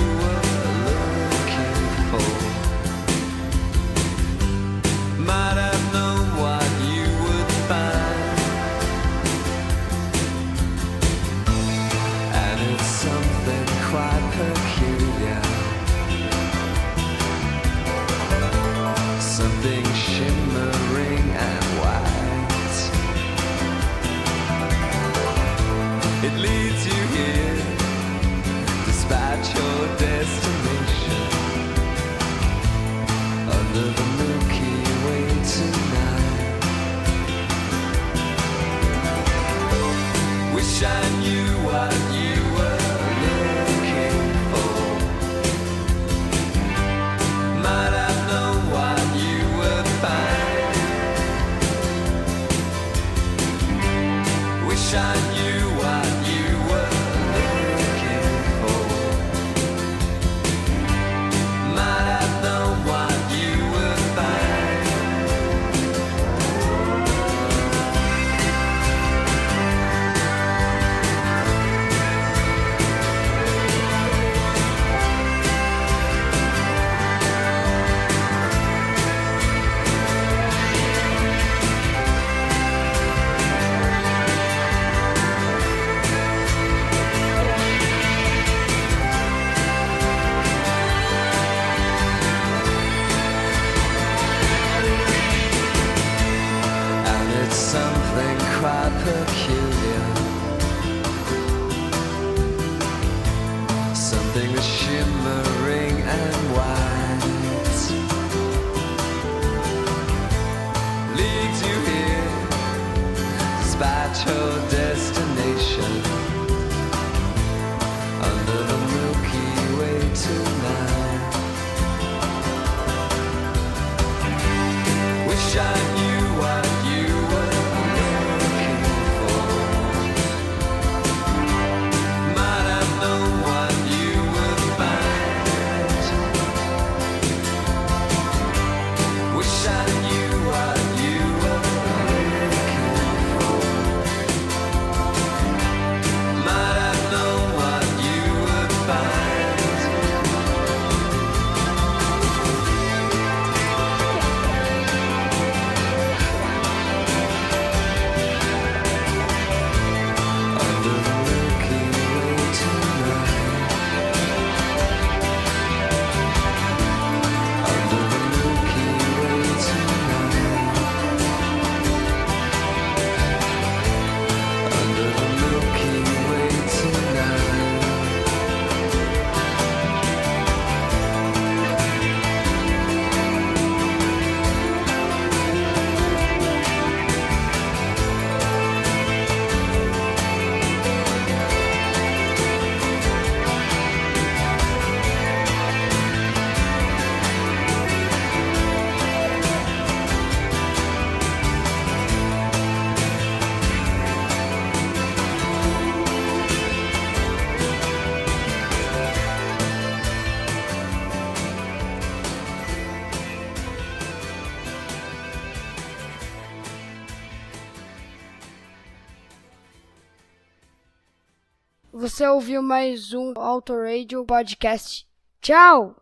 [222.19, 225.07] Você ouviu mais um Auto Radio Podcast.
[225.41, 225.97] Tchau!